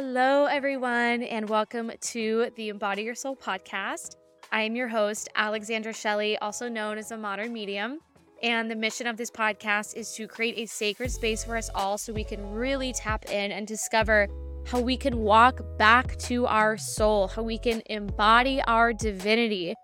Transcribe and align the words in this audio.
Hello, 0.00 0.44
everyone, 0.44 1.24
and 1.24 1.48
welcome 1.48 1.90
to 2.00 2.52
the 2.54 2.68
Embody 2.68 3.02
Your 3.02 3.16
Soul 3.16 3.34
podcast. 3.34 4.14
I 4.52 4.62
am 4.62 4.76
your 4.76 4.86
host, 4.86 5.28
Alexandra 5.34 5.92
Shelley, 5.92 6.38
also 6.38 6.68
known 6.68 6.98
as 6.98 7.08
the 7.08 7.16
Modern 7.16 7.52
Medium. 7.52 7.98
And 8.44 8.70
the 8.70 8.76
mission 8.76 9.08
of 9.08 9.16
this 9.16 9.28
podcast 9.28 9.96
is 9.96 10.14
to 10.14 10.28
create 10.28 10.56
a 10.56 10.66
sacred 10.66 11.10
space 11.10 11.42
for 11.42 11.56
us 11.56 11.68
all 11.74 11.98
so 11.98 12.12
we 12.12 12.22
can 12.22 12.48
really 12.52 12.92
tap 12.92 13.24
in 13.24 13.50
and 13.50 13.66
discover 13.66 14.28
how 14.68 14.78
we 14.78 14.96
can 14.96 15.18
walk 15.18 15.62
back 15.78 16.16
to 16.18 16.46
our 16.46 16.76
soul, 16.76 17.26
how 17.26 17.42
we 17.42 17.58
can 17.58 17.82
embody 17.86 18.62
our 18.68 18.92
divinity. 18.92 19.74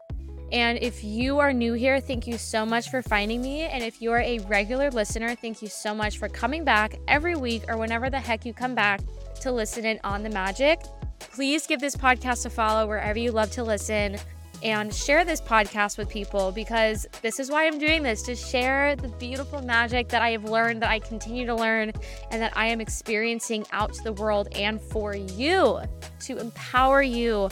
And 0.52 0.78
if 0.80 1.02
you 1.02 1.40
are 1.40 1.52
new 1.52 1.72
here, 1.72 1.98
thank 1.98 2.28
you 2.28 2.38
so 2.38 2.64
much 2.64 2.88
for 2.88 3.02
finding 3.02 3.42
me. 3.42 3.62
And 3.62 3.82
if 3.82 4.00
you 4.00 4.12
are 4.12 4.20
a 4.20 4.38
regular 4.46 4.92
listener, 4.92 5.34
thank 5.34 5.60
you 5.60 5.66
so 5.66 5.92
much 5.92 6.18
for 6.18 6.28
coming 6.28 6.62
back 6.62 7.00
every 7.08 7.34
week 7.34 7.64
or 7.66 7.76
whenever 7.76 8.10
the 8.10 8.20
heck 8.20 8.46
you 8.46 8.54
come 8.54 8.76
back 8.76 9.00
to 9.44 9.52
listen 9.52 9.84
in 9.84 10.00
on 10.04 10.22
the 10.22 10.30
magic. 10.30 10.80
Please 11.18 11.66
give 11.66 11.78
this 11.78 11.94
podcast 11.94 12.46
a 12.46 12.50
follow 12.50 12.86
wherever 12.86 13.18
you 13.18 13.30
love 13.30 13.50
to 13.52 13.62
listen 13.62 14.16
and 14.62 14.92
share 14.92 15.22
this 15.22 15.38
podcast 15.38 15.98
with 15.98 16.08
people 16.08 16.50
because 16.50 17.06
this 17.20 17.38
is 17.38 17.50
why 17.50 17.66
I'm 17.66 17.78
doing 17.78 18.02
this 18.02 18.22
to 18.22 18.34
share 18.34 18.96
the 18.96 19.08
beautiful 19.08 19.60
magic 19.60 20.08
that 20.08 20.22
I 20.22 20.30
have 20.30 20.44
learned, 20.44 20.80
that 20.80 20.88
I 20.88 20.98
continue 20.98 21.44
to 21.44 21.54
learn, 21.54 21.92
and 22.30 22.40
that 22.40 22.56
I 22.56 22.68
am 22.68 22.80
experiencing 22.80 23.66
out 23.70 23.92
to 23.92 24.02
the 24.02 24.14
world 24.14 24.48
and 24.52 24.80
for 24.80 25.14
you 25.14 25.78
to 26.20 26.38
empower 26.38 27.02
you 27.02 27.50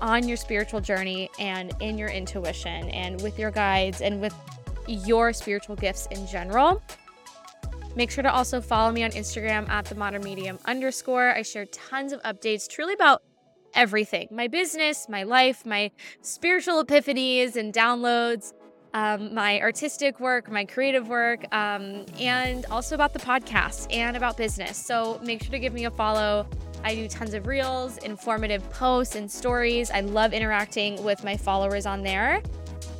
on 0.00 0.28
your 0.28 0.36
spiritual 0.36 0.80
journey 0.80 1.28
and 1.40 1.72
in 1.80 1.98
your 1.98 2.08
intuition 2.08 2.88
and 2.90 3.20
with 3.20 3.36
your 3.36 3.50
guides 3.50 4.00
and 4.00 4.20
with 4.20 4.34
your 4.86 5.32
spiritual 5.32 5.74
gifts 5.74 6.06
in 6.12 6.24
general. 6.28 6.80
Make 7.94 8.10
sure 8.10 8.22
to 8.22 8.32
also 8.32 8.60
follow 8.60 8.90
me 8.90 9.04
on 9.04 9.10
Instagram 9.10 9.68
at 9.68 9.84
the 9.84 9.94
modern 9.94 10.22
medium 10.22 10.58
underscore. 10.64 11.30
I 11.30 11.42
share 11.42 11.66
tons 11.66 12.12
of 12.12 12.22
updates 12.22 12.68
truly 12.68 12.94
about 12.94 13.22
everything 13.74 14.28
my 14.30 14.48
business, 14.48 15.08
my 15.08 15.22
life, 15.22 15.64
my 15.64 15.90
spiritual 16.20 16.84
epiphanies 16.84 17.56
and 17.56 17.72
downloads, 17.72 18.52
um, 18.94 19.34
my 19.34 19.60
artistic 19.60 20.20
work, 20.20 20.50
my 20.50 20.64
creative 20.64 21.08
work, 21.08 21.44
um, 21.54 22.04
and 22.18 22.66
also 22.66 22.94
about 22.94 23.12
the 23.12 23.18
podcast 23.18 23.92
and 23.92 24.16
about 24.16 24.36
business. 24.36 24.76
So 24.76 25.20
make 25.22 25.42
sure 25.42 25.52
to 25.52 25.58
give 25.58 25.72
me 25.72 25.84
a 25.84 25.90
follow. 25.90 26.46
I 26.84 26.94
do 26.94 27.08
tons 27.08 27.34
of 27.34 27.46
reels, 27.46 27.98
informative 27.98 28.68
posts, 28.70 29.14
and 29.14 29.30
stories. 29.30 29.90
I 29.90 30.00
love 30.00 30.32
interacting 30.32 31.02
with 31.04 31.22
my 31.24 31.36
followers 31.36 31.86
on 31.86 32.02
there. 32.02 32.42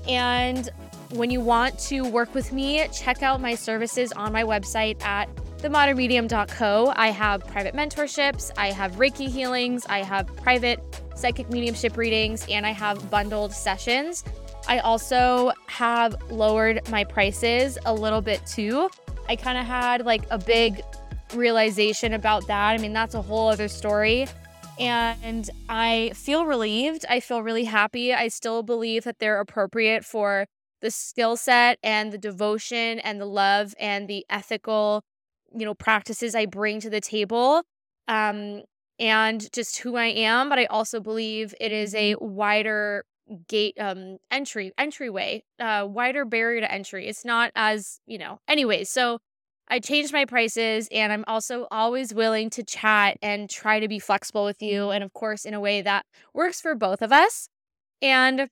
And 0.08 0.70
when 1.12 1.30
you 1.30 1.40
want 1.40 1.78
to 1.78 2.02
work 2.02 2.34
with 2.34 2.52
me, 2.52 2.86
check 2.88 3.22
out 3.22 3.40
my 3.40 3.54
services 3.54 4.12
on 4.12 4.32
my 4.32 4.42
website 4.42 5.02
at 5.04 5.28
themodernmedium.co. 5.58 6.92
I 6.96 7.08
have 7.08 7.46
private 7.46 7.74
mentorships, 7.74 8.50
I 8.56 8.72
have 8.72 8.92
Reiki 8.92 9.28
healings, 9.28 9.86
I 9.86 10.02
have 10.02 10.26
private 10.36 10.80
psychic 11.14 11.50
mediumship 11.50 11.96
readings, 11.96 12.46
and 12.48 12.66
I 12.66 12.70
have 12.70 13.10
bundled 13.10 13.52
sessions. 13.52 14.24
I 14.66 14.78
also 14.78 15.52
have 15.66 16.16
lowered 16.30 16.88
my 16.90 17.04
prices 17.04 17.78
a 17.84 17.94
little 17.94 18.20
bit 18.20 18.44
too. 18.46 18.88
I 19.28 19.36
kind 19.36 19.58
of 19.58 19.66
had 19.66 20.04
like 20.04 20.22
a 20.30 20.38
big 20.38 20.82
realization 21.34 22.14
about 22.14 22.46
that. 22.46 22.72
I 22.72 22.78
mean, 22.78 22.92
that's 22.92 23.14
a 23.14 23.22
whole 23.22 23.48
other 23.48 23.68
story. 23.68 24.26
And 24.80 25.48
I 25.68 26.12
feel 26.14 26.46
relieved. 26.46 27.04
I 27.08 27.20
feel 27.20 27.42
really 27.42 27.64
happy. 27.64 28.14
I 28.14 28.28
still 28.28 28.62
believe 28.62 29.04
that 29.04 29.18
they're 29.18 29.38
appropriate 29.40 30.04
for 30.04 30.46
the 30.82 30.90
skill 30.90 31.36
set 31.36 31.78
and 31.82 32.12
the 32.12 32.18
devotion 32.18 32.98
and 32.98 33.20
the 33.20 33.26
love 33.26 33.74
and 33.80 34.08
the 34.08 34.26
ethical 34.28 35.02
you 35.54 35.64
know 35.64 35.74
practices 35.74 36.34
i 36.34 36.44
bring 36.44 36.80
to 36.80 36.90
the 36.90 37.00
table 37.00 37.62
um 38.08 38.62
and 38.98 39.50
just 39.52 39.78
who 39.78 39.96
i 39.96 40.06
am 40.06 40.48
but 40.48 40.58
i 40.58 40.66
also 40.66 41.00
believe 41.00 41.54
it 41.60 41.72
is 41.72 41.94
a 41.94 42.14
wider 42.20 43.04
gate 43.48 43.74
um 43.78 44.18
entry 44.30 44.72
entryway 44.76 45.42
uh 45.60 45.86
wider 45.88 46.24
barrier 46.24 46.60
to 46.60 46.70
entry. 46.70 47.06
It's 47.06 47.24
not 47.24 47.52
as 47.54 48.00
you 48.06 48.18
know 48.18 48.40
anyways 48.48 48.90
so 48.90 49.18
i 49.68 49.78
changed 49.78 50.12
my 50.12 50.24
prices 50.24 50.88
and 50.90 51.12
i'm 51.12 51.24
also 51.28 51.66
always 51.70 52.12
willing 52.12 52.50
to 52.50 52.64
chat 52.64 53.16
and 53.22 53.48
try 53.48 53.78
to 53.78 53.88
be 53.88 53.98
flexible 53.98 54.44
with 54.44 54.60
you 54.60 54.90
and 54.90 55.04
of 55.04 55.12
course 55.12 55.44
in 55.44 55.54
a 55.54 55.60
way 55.60 55.80
that 55.82 56.04
works 56.34 56.60
for 56.60 56.74
both 56.74 57.00
of 57.00 57.12
us 57.12 57.48
and 58.02 58.48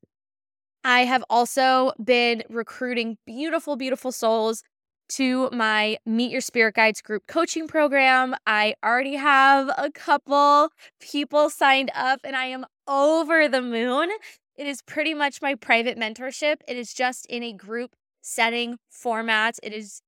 I 0.85 1.01
have 1.05 1.25
also 1.29 1.93
been 2.03 2.43
recruiting 2.49 3.19
beautiful, 3.27 3.77
beautiful 3.77 4.13
souls 4.13 4.63
to 5.11 5.51
my 5.51 5.99
Meet 6.07 6.31
Your 6.31 6.41
Spirit 6.41 6.77
Guides 6.77 7.03
group 7.03 7.27
coaching 7.27 7.67
program. 7.69 8.35
I 8.47 8.75
already 8.85 9.17
have 9.17 9.69
a 9.77 9.91
couple 9.91 10.71
people 11.01 11.51
signed 11.51 11.91
up 11.95 12.21
and 12.25 12.37
I 12.37 12.47
am 12.47 12.65
over 12.87 13.49
the 13.49 13.61
moon. 13.61 14.09
It 14.57 14.67
is 14.67 14.83
pretty 14.83 15.15
much 15.15 15.43
my 15.43 15.55
private 15.55 15.99
mentorship. 15.99 16.57
It 16.69 16.77
is 16.77 16.95
just 16.95 17.27
in 17.27 17.43
a 17.43 17.53
group 17.53 17.95
setting 18.23 18.79
format. 18.89 19.59
It 19.63 19.73
is 19.73 20.01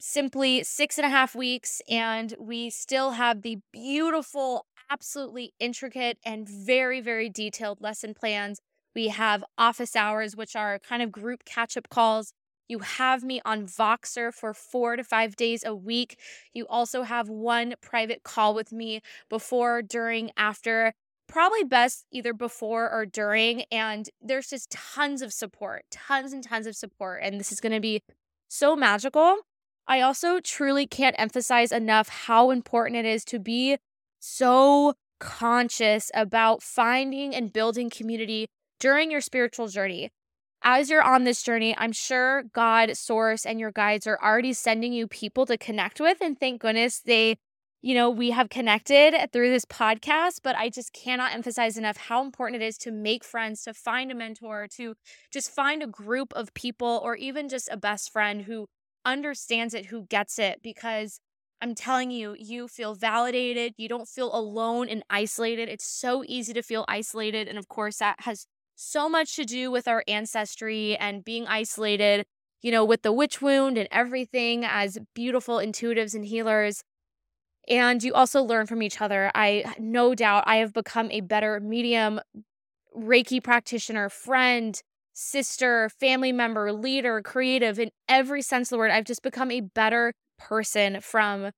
simply 0.00 0.62
six 0.62 0.98
and 0.98 1.06
a 1.06 1.10
half 1.10 1.34
weeks, 1.34 1.80
and 1.88 2.34
we 2.38 2.68
still 2.68 3.12
have 3.12 3.42
the 3.42 3.58
beautiful, 3.72 4.66
absolutely 4.90 5.54
intricate, 5.58 6.18
and 6.24 6.46
very, 6.46 7.00
very 7.00 7.30
detailed 7.30 7.80
lesson 7.80 8.12
plans 8.12 8.60
we 8.94 9.08
have 9.08 9.44
office 9.58 9.96
hours, 9.96 10.36
which 10.36 10.56
are 10.56 10.78
kind 10.78 11.02
of 11.02 11.12
group 11.12 11.44
catch 11.44 11.76
up 11.76 11.88
calls. 11.88 12.32
You 12.68 12.78
have 12.78 13.22
me 13.22 13.40
on 13.44 13.66
Voxer 13.66 14.32
for 14.32 14.54
four 14.54 14.96
to 14.96 15.04
five 15.04 15.36
days 15.36 15.64
a 15.64 15.74
week. 15.74 16.18
You 16.54 16.66
also 16.66 17.02
have 17.02 17.28
one 17.28 17.74
private 17.82 18.22
call 18.22 18.54
with 18.54 18.72
me 18.72 19.02
before, 19.28 19.82
during, 19.82 20.30
after, 20.36 20.94
probably 21.28 21.64
best 21.64 22.06
either 22.10 22.32
before 22.32 22.90
or 22.90 23.04
during. 23.04 23.62
And 23.70 24.08
there's 24.22 24.48
just 24.48 24.70
tons 24.70 25.20
of 25.20 25.32
support, 25.32 25.84
tons 25.90 26.32
and 26.32 26.42
tons 26.42 26.66
of 26.66 26.74
support. 26.74 27.20
And 27.22 27.38
this 27.38 27.52
is 27.52 27.60
going 27.60 27.72
to 27.72 27.80
be 27.80 28.02
so 28.48 28.74
magical. 28.74 29.38
I 29.86 30.00
also 30.00 30.40
truly 30.40 30.86
can't 30.86 31.16
emphasize 31.18 31.70
enough 31.70 32.08
how 32.08 32.50
important 32.50 32.96
it 32.96 33.04
is 33.04 33.24
to 33.26 33.38
be 33.38 33.76
so 34.20 34.94
conscious 35.20 36.10
about 36.14 36.62
finding 36.62 37.34
and 37.34 37.52
building 37.52 37.90
community 37.90 38.46
during 38.84 39.10
your 39.10 39.22
spiritual 39.22 39.66
journey. 39.66 40.10
As 40.62 40.90
you're 40.90 41.02
on 41.02 41.24
this 41.24 41.42
journey, 41.42 41.74
I'm 41.78 41.92
sure 41.92 42.42
God, 42.52 42.94
Source, 42.98 43.46
and 43.46 43.58
your 43.58 43.72
guides 43.72 44.06
are 44.06 44.18
already 44.22 44.52
sending 44.52 44.92
you 44.92 45.08
people 45.08 45.46
to 45.46 45.56
connect 45.56 46.00
with. 46.00 46.18
And 46.20 46.38
thank 46.38 46.60
goodness 46.60 47.00
they, 47.00 47.38
you 47.80 47.94
know, 47.94 48.10
we 48.10 48.32
have 48.32 48.50
connected 48.50 49.14
through 49.32 49.48
this 49.48 49.64
podcast. 49.64 50.40
But 50.42 50.56
I 50.56 50.68
just 50.68 50.92
cannot 50.92 51.32
emphasize 51.32 51.78
enough 51.78 51.96
how 51.96 52.22
important 52.22 52.60
it 52.62 52.66
is 52.66 52.76
to 52.78 52.92
make 52.92 53.24
friends, 53.24 53.62
to 53.62 53.72
find 53.72 54.12
a 54.12 54.14
mentor, 54.14 54.68
to 54.76 54.92
just 55.32 55.50
find 55.50 55.82
a 55.82 55.86
group 55.86 56.34
of 56.34 56.52
people, 56.52 57.00
or 57.02 57.16
even 57.16 57.48
just 57.48 57.70
a 57.72 57.78
best 57.78 58.12
friend 58.12 58.42
who 58.42 58.66
understands 59.06 59.72
it, 59.72 59.86
who 59.86 60.04
gets 60.10 60.38
it. 60.38 60.60
Because 60.62 61.20
I'm 61.62 61.74
telling 61.74 62.10
you, 62.10 62.36
you 62.38 62.68
feel 62.68 62.94
validated. 62.94 63.72
You 63.78 63.88
don't 63.88 64.08
feel 64.08 64.34
alone 64.34 64.90
and 64.90 65.02
isolated. 65.08 65.70
It's 65.70 65.86
so 65.86 66.22
easy 66.26 66.52
to 66.52 66.62
feel 66.62 66.84
isolated. 66.86 67.48
And 67.48 67.56
of 67.56 67.68
course, 67.68 67.96
that 67.96 68.20
has 68.20 68.46
so 68.74 69.08
much 69.08 69.36
to 69.36 69.44
do 69.44 69.70
with 69.70 69.88
our 69.88 70.04
ancestry 70.08 70.96
and 70.96 71.24
being 71.24 71.46
isolated, 71.46 72.26
you 72.62 72.70
know, 72.70 72.84
with 72.84 73.02
the 73.02 73.12
witch 73.12 73.40
wound 73.40 73.78
and 73.78 73.88
everything 73.90 74.64
as 74.64 74.98
beautiful 75.14 75.56
intuitives 75.56 76.14
and 76.14 76.24
healers. 76.24 76.82
And 77.68 78.02
you 78.02 78.12
also 78.12 78.42
learn 78.42 78.66
from 78.66 78.82
each 78.82 79.00
other. 79.00 79.30
I 79.34 79.74
no 79.78 80.14
doubt 80.14 80.44
I 80.46 80.56
have 80.56 80.72
become 80.72 81.10
a 81.10 81.20
better 81.20 81.60
medium, 81.60 82.20
Reiki 82.96 83.42
practitioner, 83.42 84.08
friend, 84.08 84.80
sister, 85.14 85.88
family 85.88 86.32
member, 86.32 86.72
leader, 86.72 87.22
creative 87.22 87.78
in 87.78 87.90
every 88.08 88.42
sense 88.42 88.68
of 88.68 88.76
the 88.76 88.78
word. 88.78 88.90
I've 88.90 89.04
just 89.04 89.22
become 89.22 89.50
a 89.50 89.60
better 89.60 90.12
person 90.38 91.00
from 91.00 91.50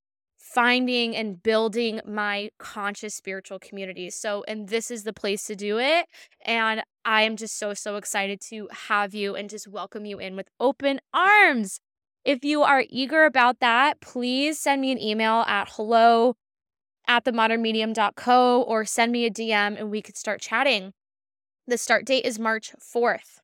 finding 0.53 1.17
and 1.17 1.43
building 1.43 2.01
my 2.07 2.51
conscious 2.59 3.15
spiritual 3.15 3.59
community. 3.59 4.11
So, 4.11 4.45
and 4.47 4.69
this 4.69 4.91
is 4.91 5.03
the 5.03 5.13
place 5.13 5.45
to 5.45 5.57
do 5.57 5.79
it. 5.79 6.07
And 6.45 6.83
I 7.05 7.23
am 7.23 7.37
just 7.37 7.59
so, 7.59 7.75
so 7.75 7.97
excited 7.97 8.41
to 8.49 8.69
have 8.87 9.15
you 9.15 9.35
and 9.35 9.51
just 9.51 9.67
welcome 9.67 10.05
you 10.05 10.19
in 10.19 10.37
with 10.37 10.49
open 10.61 11.01
arms. 11.13 11.81
If 12.25 12.45
you 12.45 12.63
are 12.63 12.85
eager 12.89 13.25
about 13.25 13.61
that, 13.61 14.01
please 14.01 14.59
send 14.59 14.81
me 14.81 14.93
an 14.93 15.01
email 15.03 15.45
at 15.49 15.69
hello 15.73 16.37
at 17.09 17.25
themodernmedium.co 17.25 18.63
or 18.63 18.85
send 18.85 19.13
me 19.13 19.27
a 19.27 19.31
DM 19.31 19.79
and 19.79 19.91
we 19.91 20.01
could 20.01 20.17
start 20.17 20.41
chatting. 20.41 20.93
The 21.67 21.79
start 21.79 22.05
date 22.05 22.25
is 22.25 22.39
March 22.39 22.73
4th. 22.81 23.41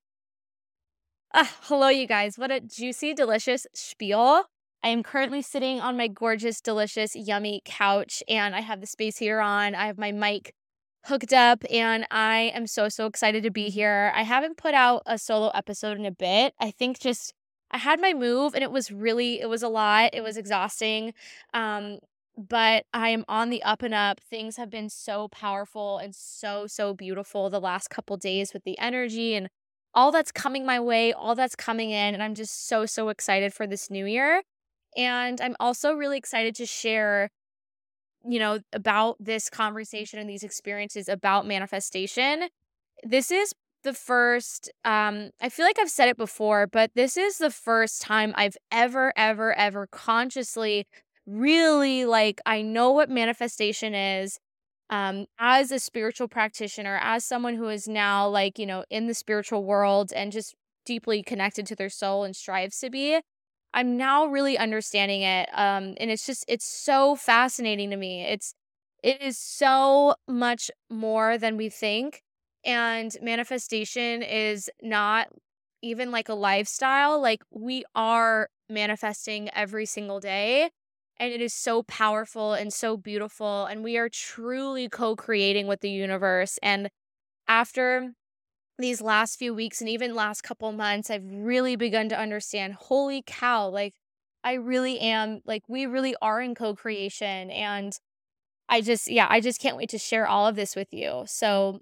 Uh, 1.34 1.46
hello, 1.62 1.88
you 1.88 2.06
guys. 2.06 2.38
What 2.38 2.50
a 2.50 2.60
juicy, 2.60 3.12
delicious 3.14 3.66
spiel. 3.75 4.44
I 4.84 4.88
am 4.88 5.02
currently 5.02 5.43
sitting 5.43 5.81
on 5.81 5.96
my 5.96 6.08
gorgeous, 6.08 6.61
delicious, 6.61 7.14
yummy 7.14 7.62
couch, 7.64 8.23
and 8.29 8.55
I 8.55 8.61
have 8.61 8.81
the 8.81 8.87
space 8.87 9.19
heater 9.19 9.40
on. 9.40 9.75
I 9.76 9.87
have 9.87 9.96
my 9.99 10.11
mic 10.11 10.55
hooked 11.05 11.32
up, 11.32 11.64
and 11.70 12.05
I 12.11 12.52
am 12.55 12.67
so, 12.67 12.88
so 12.88 13.06
excited 13.06 13.44
to 13.44 13.50
be 13.50 13.69
here. 13.69 14.12
I 14.14 14.23
haven't 14.23 14.56
put 14.56 14.75
out 14.75 15.02
a 15.06 15.19
solo 15.19 15.50
episode 15.55 15.99
in 15.99 16.06
a 16.06 16.11
bit. 16.11 16.55
I 16.61 16.73
think 16.73 16.99
just 16.99 17.32
I 17.70 17.79
had 17.79 18.00
my 18.00 18.12
move, 18.12 18.55
and 18.55 18.64
it 18.64 18.73
was 18.73 18.90
really, 18.90 19.40
it 19.40 19.49
was 19.49 19.62
a 19.62 19.69
lot. 19.69 20.11
It 20.14 20.23
was 20.23 20.37
exhausting. 20.37 21.14
Um, 21.55 21.99
but 22.37 22.84
I 22.93 23.11
am 23.11 23.25
on 23.29 23.50
the 23.50 23.62
up 23.62 23.82
and 23.82 23.94
up. 23.94 24.20
Things 24.20 24.56
have 24.56 24.70
been 24.70 24.88
so 24.88 25.29
powerful 25.29 25.99
and 25.99 26.14
so, 26.14 26.67
so 26.67 26.94
beautiful 26.94 27.50
the 27.50 27.61
last 27.61 27.88
couple 27.88 28.17
days 28.17 28.52
with 28.52 28.64
the 28.64 28.79
energy 28.79 29.34
and 29.34 29.49
all 29.94 30.11
that's 30.11 30.32
coming 30.32 30.64
my 30.64 30.81
way, 30.81 31.12
all 31.12 31.34
that's 31.34 31.55
coming 31.55 31.90
in. 31.90 32.14
And 32.14 32.23
I'm 32.23 32.34
just 32.34 32.67
so, 32.67 32.87
so 32.87 33.11
excited 33.11 33.52
for 33.52 33.67
this 33.67 33.90
new 33.90 34.06
year. 34.06 34.43
And 34.96 35.40
I'm 35.40 35.56
also 35.60 35.92
really 35.94 36.18
excited 36.18 36.54
to 36.56 36.66
share, 36.66 37.30
you 38.28 38.38
know, 38.38 38.60
about 38.72 39.16
this 39.20 39.50
conversation 39.50 40.18
and 40.18 40.28
these 40.30 40.42
experiences 40.44 41.08
about 41.08 41.46
manifestation. 41.46 42.48
This 43.04 43.30
is 43.32 43.54
the 43.84 43.94
first 43.94 44.70
um 44.84 45.30
I 45.40 45.48
feel 45.50 45.66
like 45.66 45.78
I've 45.78 45.90
said 45.90 46.08
it 46.08 46.16
before, 46.18 46.66
but 46.68 46.90
this 46.94 47.16
is 47.16 47.38
the 47.38 47.50
first 47.50 48.02
time 48.02 48.32
I've 48.36 48.56
ever 48.72 49.12
ever 49.16 49.56
ever 49.58 49.86
consciously 49.88 50.86
really 51.26 52.04
like 52.06 52.40
I 52.46 52.62
know 52.62 52.92
what 52.92 53.10
manifestation 53.10 53.94
is 53.94 54.38
um 54.90 55.26
as 55.38 55.72
a 55.72 55.78
spiritual 55.80 56.28
practitioner, 56.28 56.98
as 57.02 57.24
someone 57.24 57.54
who 57.56 57.68
is 57.68 57.88
now 57.88 58.28
like, 58.28 58.58
you 58.58 58.66
know, 58.66 58.84
in 58.90 59.06
the 59.08 59.14
spiritual 59.14 59.64
world 59.64 60.12
and 60.14 60.32
just 60.32 60.54
deeply 60.86 61.22
connected 61.22 61.66
to 61.66 61.76
their 61.76 61.90
soul 61.90 62.24
and 62.24 62.36
strives 62.36 62.78
to 62.80 62.90
be. 62.90 63.20
I'm 63.74 63.96
now 63.96 64.26
really 64.26 64.58
understanding 64.58 65.22
it 65.22 65.48
um 65.54 65.94
and 65.98 66.10
it's 66.10 66.26
just 66.26 66.44
it's 66.48 66.64
so 66.66 67.16
fascinating 67.16 67.90
to 67.90 67.96
me. 67.96 68.22
It's 68.24 68.54
it 69.02 69.20
is 69.22 69.38
so 69.38 70.14
much 70.28 70.70
more 70.90 71.38
than 71.38 71.56
we 71.56 71.69
think 71.70 72.22
and 72.64 73.16
manifestation 73.22 74.22
is 74.22 74.70
not 74.82 75.28
even 75.82 76.10
like 76.12 76.28
a 76.28 76.34
lifestyle. 76.34 77.20
Like 77.20 77.42
we 77.50 77.84
are 77.94 78.48
manifesting 78.69 79.50
every 79.54 79.86
single 79.86 80.20
day. 80.20 80.70
And 81.19 81.32
it 81.32 81.40
is 81.40 81.54
so 81.54 81.82
powerful 81.84 82.52
and 82.54 82.72
so 82.72 82.96
beautiful. 82.96 83.66
And 83.66 83.84
we 83.84 83.96
are 83.98 84.08
truly 84.08 84.88
co 84.88 85.14
creating 85.16 85.66
with 85.66 85.80
the 85.80 85.90
universe. 85.90 86.58
And 86.62 86.88
after 87.48 88.14
these 88.78 89.00
last 89.00 89.38
few 89.38 89.54
weeks 89.54 89.80
and 89.80 89.88
even 89.90 90.14
last 90.14 90.42
couple 90.42 90.70
months, 90.72 91.10
I've 91.10 91.24
really 91.26 91.76
begun 91.76 92.08
to 92.10 92.19
understand 92.19 92.74
holy 92.74 93.22
cow, 93.26 93.69
like 93.69 93.94
I 94.44 94.54
really 94.54 94.98
am, 95.00 95.40
like, 95.46 95.62
we 95.69 95.86
really 95.86 96.16
are 96.22 96.40
in 96.40 96.54
co 96.54 96.74
creation. 96.74 97.50
And 97.50 97.92
I 98.69 98.80
just, 98.82 99.08
yeah, 99.10 99.26
I 99.30 99.40
just 99.40 99.60
can't 99.60 99.76
wait 99.76 99.90
to 99.90 99.98
share 99.98 100.26
all 100.28 100.46
of 100.46 100.56
this 100.56 100.76
with 100.76 100.88
you. 100.92 101.24
So 101.26 101.80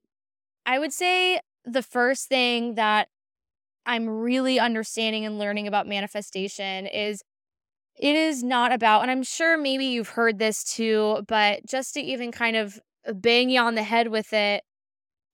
I 0.67 0.79
would 0.79 0.93
say 0.93 1.41
the 1.65 1.83
first 1.83 2.29
thing 2.29 2.75
that 2.77 3.09
I'm 3.87 4.09
really 4.09 4.61
understanding 4.61 5.25
and 5.25 5.39
learning 5.39 5.67
about 5.67 5.87
manifestation 5.89 6.87
is 6.87 7.23
it 7.99 8.17
is 8.17 8.43
not 8.45 8.73
about, 8.73 9.03
and 9.03 9.11
I'm 9.11 9.23
sure 9.23 9.59
maybe 9.59 9.87
you've 9.87 10.11
heard 10.11 10.39
this 10.39 10.65
too, 10.65 11.25
but 11.29 11.67
just 11.67 11.95
to 11.95 12.01
even 12.01 12.33
kind 12.33 12.57
of 12.57 12.81
bang 13.15 13.51
you 13.51 13.61
on 13.61 13.75
the 13.75 13.83
head 13.83 14.09
with 14.09 14.33
it, 14.33 14.65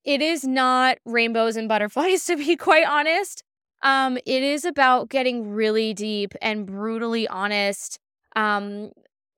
it 0.07 0.23
is 0.23 0.45
not 0.45 0.99
rainbows 1.05 1.57
and 1.57 1.69
butterflies, 1.69 2.25
to 2.27 2.37
be 2.37 2.57
quite 2.57 2.87
honest. 2.87 3.43
Um, 3.83 4.17
it 4.25 4.43
is 4.43 4.65
about 4.65 5.11
getting 5.11 5.51
really 5.51 5.93
deep 5.93 6.35
and 6.41 6.65
brutally 6.67 7.29
honest 7.29 7.99
um, 8.35 8.91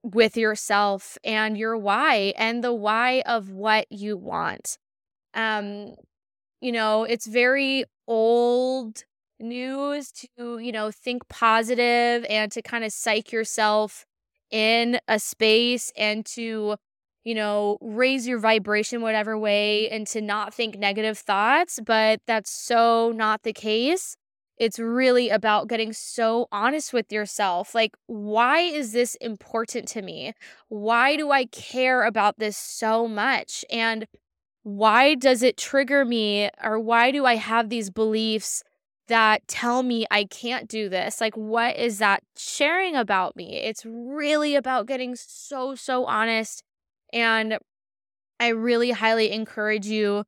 with 0.05 0.37
yourself 0.37 1.19
and 1.25 1.59
your 1.59 1.77
why 1.77 2.33
and 2.37 2.63
the 2.63 2.73
why 2.73 3.23
of 3.27 3.51
what 3.51 3.87
you 3.91 4.17
want. 4.17 4.79
Um, 5.35 5.95
you 6.61 6.73
know, 6.73 7.05
it's 7.05 7.27
very 7.27 7.85
old 8.07 9.05
news 9.41 10.13
to, 10.13 10.59
you 10.59 10.73
know, 10.73 10.91
think 10.91 11.29
positive 11.29 12.25
and 12.29 12.51
to 12.53 12.63
kind 12.63 12.85
of 12.85 12.93
psych 12.93 13.33
yourself 13.33 14.07
in 14.51 15.01
a 15.09 15.19
space 15.19 15.93
and 15.97 16.25
to, 16.27 16.77
you 17.29 17.35
know, 17.35 17.77
raise 17.83 18.27
your 18.27 18.39
vibration 18.39 19.03
whatever 19.03 19.37
way 19.37 19.91
and 19.91 20.07
to 20.07 20.23
not 20.23 20.55
think 20.55 20.79
negative 20.79 21.19
thoughts, 21.19 21.79
but 21.85 22.23
that's 22.27 22.51
so 22.51 23.13
not 23.15 23.43
the 23.43 23.53
case. 23.53 24.17
It's 24.57 24.79
really 24.79 25.29
about 25.29 25.69
getting 25.69 25.93
so 25.93 26.49
honest 26.51 26.95
with 26.95 27.13
yourself. 27.13 27.75
Like, 27.75 27.95
why 28.07 28.61
is 28.61 28.93
this 28.93 29.15
important 29.17 29.89
to 29.89 30.01
me? 30.01 30.33
Why 30.71 31.17
do 31.17 31.31
I 31.31 31.45
care 31.45 32.05
about 32.05 32.39
this 32.39 32.57
so 32.57 33.07
much? 33.07 33.63
And 33.71 34.07
why 34.63 35.15
does 35.15 35.43
it 35.43 35.59
trigger 35.59 36.07
me 36.07 36.49
or 36.65 36.81
why 36.81 37.11
do 37.11 37.27
I 37.27 37.37
have 37.37 37.69
these 37.69 37.91
beliefs 37.91 38.63
that 39.09 39.47
tell 39.49 39.83
me 39.83 40.07
I 40.11 40.25
can't 40.25 40.67
do 40.67 40.89
this? 40.89 41.21
Like, 41.21 41.37
what 41.37 41.77
is 41.77 41.99
that 41.99 42.23
sharing 42.39 42.97
about 42.97 43.37
me? 43.37 43.59
It's 43.59 43.85
really 43.85 44.55
about 44.55 44.87
getting 44.87 45.15
so, 45.15 45.75
so 45.75 46.07
honest. 46.07 46.63
And 47.13 47.59
I 48.41 48.49
really 48.49 48.93
highly 48.93 49.31
encourage 49.33 49.87
you 49.87 50.25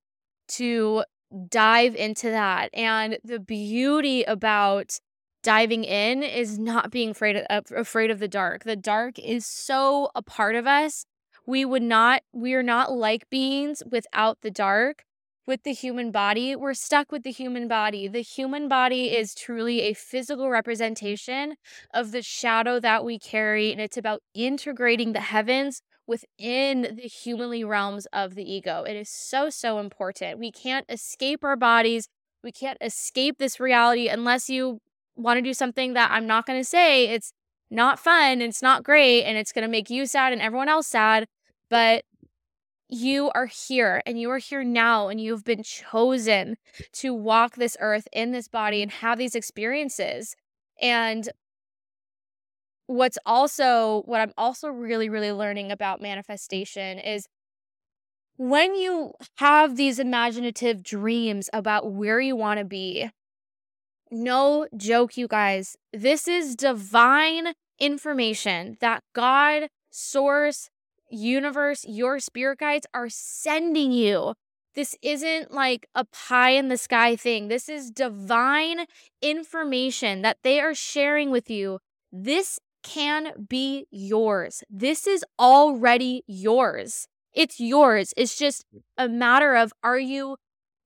to 0.49 1.05
dive 1.49 1.95
into 1.95 2.31
that. 2.31 2.71
And 2.75 3.19
the 3.23 3.39
beauty 3.39 4.25
about 4.25 4.99
diving 5.43 5.85
in 5.85 6.23
is 6.23 6.59
not 6.59 6.91
being 6.91 7.11
afraid 7.11 7.37
of, 7.37 7.65
afraid 7.75 8.11
of 8.11 8.19
the 8.19 8.29
dark. 8.29 8.65
The 8.65 8.77
dark 8.77 9.19
is 9.19 9.47
so 9.47 10.11
a 10.15 10.23
part 10.23 10.55
of 10.55 10.67
us 10.67 11.05
we 11.47 11.65
would 11.65 11.83
not, 11.83 12.23
we 12.33 12.55
are 12.55 12.63
not 12.63 12.93
like 12.93 13.29
beings 13.29 13.83
without 13.91 14.41
the 14.43 14.51
dark. 14.51 15.05
With 15.47 15.65
the 15.65 15.73
human 15.73 16.13
body, 16.13 16.55
we're 16.55 16.75
stuck 16.75 17.11
with 17.11 17.25
the 17.25 17.33
human 17.33 17.67
body. 17.67 18.07
The 18.07 18.23
human 18.23 18.69
body 18.69 19.07
is 19.07 19.35
truly 19.35 19.81
a 19.81 19.95
physical 19.95 20.49
representation 20.49 21.57
of 21.93 22.13
the 22.13 22.23
shadow 22.23 22.79
that 22.79 23.05
we 23.05 23.19
carry, 23.19 23.73
and 23.73 23.81
it's 23.81 23.97
about 23.97 24.23
integrating 24.33 25.13
the 25.13 25.21
heavens 25.21 25.83
within 26.11 26.97
the 26.97 27.09
humanly 27.09 27.65
realms 27.65 28.07
of 28.13 28.35
the 28.35 28.43
ego. 28.43 28.85
It 28.85 28.95
is 28.95 29.09
so, 29.09 29.49
so 29.49 29.79
important. 29.79 30.39
We 30.39 30.51
can't 30.51 30.85
escape 30.89 31.45
our 31.45 31.57
bodies. 31.57 32.09
We 32.43 32.53
can't 32.53 32.79
escape 32.81 33.39
this 33.39 33.61
reality 33.61 34.09
unless 34.09 34.51
you 34.51 34.81
want 35.17 35.39
to 35.39 35.43
do 35.43 35.55
something 35.55 35.95
that 35.95 36.11
I'm 36.11 36.27
not 36.27 36.47
going 36.47 36.61
to 36.61 36.65
say. 36.65 37.09
It's 37.09 37.33
not 37.71 37.99
fun, 37.99 38.43
it's 38.43 38.63
not 38.63 38.83
great, 38.83 39.23
and 39.23 39.39
it's 39.39 39.53
going 39.53 39.63
to 39.63 39.71
make 39.71 39.89
you 39.89 40.05
sad 40.05 40.33
and 40.33 40.43
everyone 40.43 40.69
else 40.69 40.89
sad 40.89 41.27
but 41.71 42.05
you 42.89 43.31
are 43.35 43.47
here 43.47 44.03
and 44.05 44.21
you 44.21 44.31
are 44.31 44.39
here 44.39 44.65
now 44.65 45.09
and 45.09 45.21
you've 45.21 45.45
been 45.45 45.63
chosen 45.63 46.57
to 46.93 47.15
walk 47.15 47.55
this 47.55 47.77
earth 47.81 48.09
in 48.13 48.33
this 48.33 48.49
body 48.49 48.83
and 48.83 48.91
have 48.91 49.17
these 49.17 49.37
experiences. 49.37 50.35
And 50.83 51.29
what's 52.91 53.19
also 53.25 54.03
what 54.07 54.21
I'm 54.21 54.33
also 54.37 54.69
really 54.69 55.09
really 55.09 55.31
learning 55.31 55.71
about 55.71 56.03
manifestation 56.03 56.99
is 56.99 57.29
when 58.37 58.75
you 58.75 59.13
have 59.37 59.77
these 59.77 60.01
imaginative 60.01 60.83
dreams 60.83 61.49
about 61.53 61.93
where 61.93 62.21
you 62.21 62.35
want 62.35 62.59
to 62.59 62.65
be. 62.65 63.09
No 64.11 64.67
joke 64.77 65.17
you 65.17 65.29
guys. 65.29 65.77
This 65.93 66.27
is 66.27 66.57
divine 66.57 67.53
information 67.79 68.77
that 68.81 69.05
God 69.15 69.69
source 69.91 70.69
universe, 71.11 71.85
your 71.87 72.19
spirit 72.19 72.59
guides 72.59 72.89
are 72.93 73.09
sending 73.09 73.93
you. 73.93 74.35
This 74.75 74.97
isn't 75.01 75.53
like 75.53 75.87
a 75.95 76.05
pie 76.07 76.51
in 76.51 76.69
the 76.69 76.77
sky 76.77 77.15
thing. 77.15 77.47
This 77.47 77.69
is 77.69 77.91
divine 77.91 78.87
information 79.23 80.23
that 80.23 80.39
they 80.43 80.61
are 80.61 80.75
sharing 80.75 81.31
with 81.31 81.51
you. 81.51 81.79
This 82.11 82.59
can 82.83 83.47
be 83.49 83.87
yours. 83.91 84.63
This 84.71 85.07
is 85.07 85.25
already 85.39 86.23
yours. 86.27 87.07
It's 87.33 87.61
yours. 87.61 88.13
It's 88.17 88.37
just 88.37 88.65
a 88.99 89.09
matter 89.09 89.55
of 89.55 89.73
are 89.83 89.99
you 89.99 90.37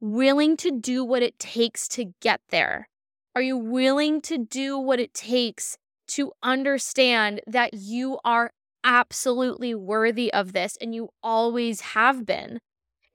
willing 0.00 0.56
to 0.58 0.70
do 0.70 1.04
what 1.04 1.22
it 1.22 1.38
takes 1.38 1.88
to 1.88 2.12
get 2.20 2.40
there? 2.50 2.88
Are 3.34 3.42
you 3.42 3.56
willing 3.56 4.20
to 4.22 4.38
do 4.38 4.78
what 4.78 5.00
it 5.00 5.14
takes 5.14 5.76
to 6.08 6.32
understand 6.42 7.40
that 7.46 7.74
you 7.74 8.18
are 8.24 8.50
absolutely 8.84 9.74
worthy 9.74 10.32
of 10.32 10.52
this 10.52 10.76
and 10.80 10.94
you 10.94 11.08
always 11.22 11.80
have 11.80 12.26
been. 12.26 12.60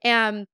And 0.02 0.46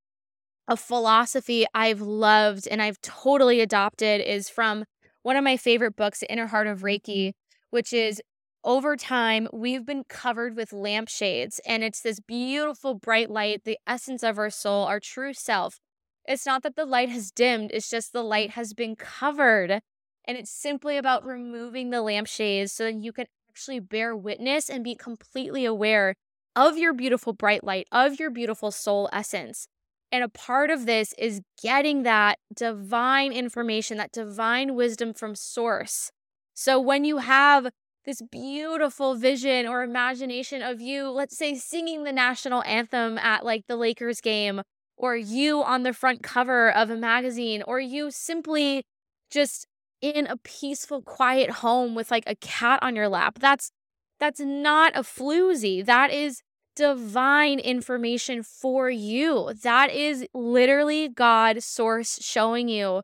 a 0.68 0.76
philosophy 0.76 1.64
I've 1.74 2.00
loved 2.00 2.68
and 2.68 2.82
I've 2.82 3.00
totally 3.00 3.60
adopted 3.60 4.20
is 4.20 4.48
from 4.48 4.84
one 5.22 5.36
of 5.36 5.42
my 5.44 5.56
favorite 5.56 5.96
books, 5.96 6.20
The 6.20 6.30
Inner 6.30 6.46
Heart 6.46 6.66
of 6.66 6.82
Reiki, 6.82 7.32
which 7.70 7.92
is 7.92 8.20
over 8.64 8.96
time, 8.96 9.46
we've 9.52 9.86
been 9.86 10.02
covered 10.08 10.56
with 10.56 10.72
lampshades, 10.72 11.60
and 11.66 11.84
it's 11.84 12.00
this 12.00 12.18
beautiful 12.18 12.94
bright 12.94 13.30
light, 13.30 13.62
the 13.64 13.78
essence 13.86 14.24
of 14.24 14.38
our 14.38 14.50
soul, 14.50 14.84
our 14.84 14.98
true 14.98 15.32
self. 15.32 15.78
It's 16.26 16.44
not 16.44 16.64
that 16.64 16.74
the 16.74 16.84
light 16.84 17.08
has 17.08 17.30
dimmed, 17.30 17.70
it's 17.72 17.88
just 17.88 18.12
the 18.12 18.24
light 18.24 18.50
has 18.50 18.74
been 18.74 18.96
covered. 18.96 19.80
And 20.28 20.36
it's 20.36 20.50
simply 20.50 20.96
about 20.96 21.24
removing 21.24 21.90
the 21.90 22.02
lampshades 22.02 22.72
so 22.72 22.84
that 22.84 22.96
you 22.96 23.12
can 23.12 23.26
actually 23.48 23.78
bear 23.78 24.16
witness 24.16 24.68
and 24.68 24.82
be 24.82 24.96
completely 24.96 25.64
aware 25.64 26.16
of 26.56 26.76
your 26.76 26.92
beautiful 26.92 27.32
bright 27.32 27.62
light, 27.62 27.86
of 27.92 28.18
your 28.18 28.30
beautiful 28.30 28.72
soul 28.72 29.08
essence. 29.12 29.68
And 30.10 30.24
a 30.24 30.28
part 30.28 30.70
of 30.70 30.86
this 30.86 31.14
is 31.18 31.42
getting 31.62 32.02
that 32.02 32.38
divine 32.54 33.32
information, 33.32 33.98
that 33.98 34.12
divine 34.12 34.74
wisdom 34.74 35.14
from 35.14 35.36
source. 35.36 36.10
So 36.56 36.80
when 36.80 37.04
you 37.04 37.18
have 37.18 37.68
this 38.06 38.22
beautiful 38.32 39.14
vision 39.14 39.66
or 39.66 39.82
imagination 39.82 40.62
of 40.62 40.80
you, 40.80 41.10
let's 41.10 41.36
say, 41.36 41.54
singing 41.54 42.04
the 42.04 42.12
national 42.12 42.62
anthem 42.64 43.18
at 43.18 43.44
like 43.44 43.66
the 43.68 43.76
Lakers 43.76 44.20
game, 44.22 44.62
or 44.96 45.16
you 45.16 45.62
on 45.62 45.82
the 45.82 45.92
front 45.92 46.22
cover 46.22 46.72
of 46.72 46.88
a 46.90 46.96
magazine, 46.96 47.62
or 47.66 47.78
you 47.78 48.10
simply 48.10 48.84
just 49.30 49.66
in 50.00 50.26
a 50.26 50.36
peaceful, 50.38 51.02
quiet 51.02 51.50
home 51.50 51.94
with 51.94 52.10
like 52.10 52.24
a 52.26 52.36
cat 52.36 52.78
on 52.82 52.96
your 52.96 53.08
lap. 53.08 53.38
That's 53.38 53.70
that's 54.18 54.40
not 54.40 54.96
a 54.96 55.00
floozy. 55.02 55.84
That 55.84 56.10
is 56.10 56.40
divine 56.74 57.58
information 57.58 58.42
for 58.42 58.88
you. 58.90 59.52
That 59.62 59.90
is 59.90 60.26
literally 60.34 61.08
God 61.08 61.62
source 61.62 62.18
showing 62.22 62.68
you 62.68 63.02